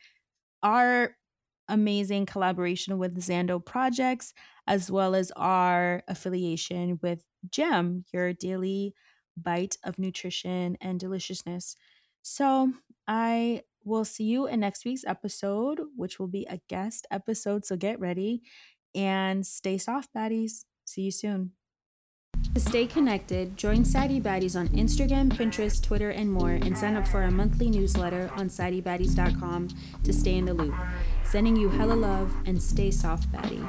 [0.63, 1.15] our
[1.67, 4.33] amazing collaboration with Zando Projects,
[4.67, 8.95] as well as our affiliation with GEM, your daily
[9.37, 11.75] bite of nutrition and deliciousness.
[12.21, 12.73] So
[13.07, 17.65] I will see you in next week's episode, which will be a guest episode.
[17.65, 18.41] So get ready
[18.95, 20.65] and stay soft, baddies.
[20.85, 21.51] See you soon.
[22.53, 27.07] To stay connected, join Saddie Baddies on Instagram, Pinterest, Twitter, and more, and sign up
[27.07, 29.69] for our monthly newsletter on SaddieBaddies.com
[30.03, 30.75] to stay in the loop.
[31.23, 33.67] Sending you hella love and stay soft, baddie.